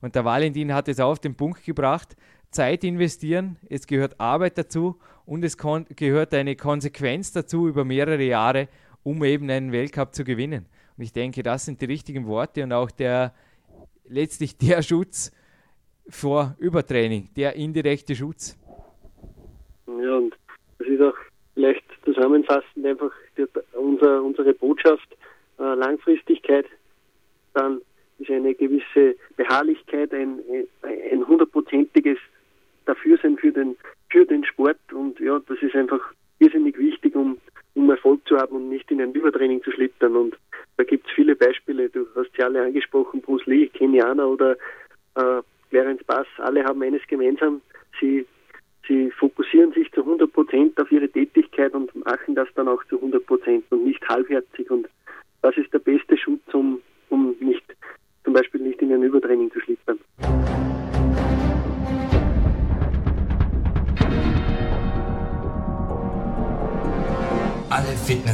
Und 0.00 0.16
der 0.16 0.24
Valentin 0.24 0.74
hat 0.74 0.88
es 0.88 0.98
auf 0.98 1.20
den 1.20 1.36
Punkt 1.36 1.64
gebracht, 1.64 2.16
Zeit 2.54 2.84
investieren, 2.84 3.56
es 3.68 3.86
gehört 3.86 4.20
Arbeit 4.20 4.56
dazu 4.56 4.98
und 5.26 5.44
es 5.44 5.56
gehört 5.58 6.34
eine 6.34 6.56
Konsequenz 6.56 7.32
dazu 7.32 7.68
über 7.68 7.84
mehrere 7.84 8.22
Jahre, 8.22 8.68
um 9.02 9.22
eben 9.24 9.50
einen 9.50 9.72
Weltcup 9.72 10.14
zu 10.14 10.24
gewinnen. 10.24 10.66
Und 10.96 11.04
ich 11.04 11.12
denke, 11.12 11.42
das 11.42 11.64
sind 11.64 11.80
die 11.80 11.86
richtigen 11.86 12.26
Worte 12.26 12.62
und 12.62 12.72
auch 12.72 12.90
der 12.90 13.34
letztlich 14.06 14.56
der 14.58 14.82
Schutz, 14.82 15.32
vor 16.08 16.54
Übertraining, 16.58 17.30
der 17.34 17.56
indirekte 17.56 18.14
Schutz. 18.14 18.58
Ja, 19.86 20.16
und 20.16 20.34
das 20.78 20.88
ist 20.88 21.00
auch 21.00 21.14
vielleicht 21.54 21.84
zusammenfassend 22.04 22.84
einfach 22.84 23.10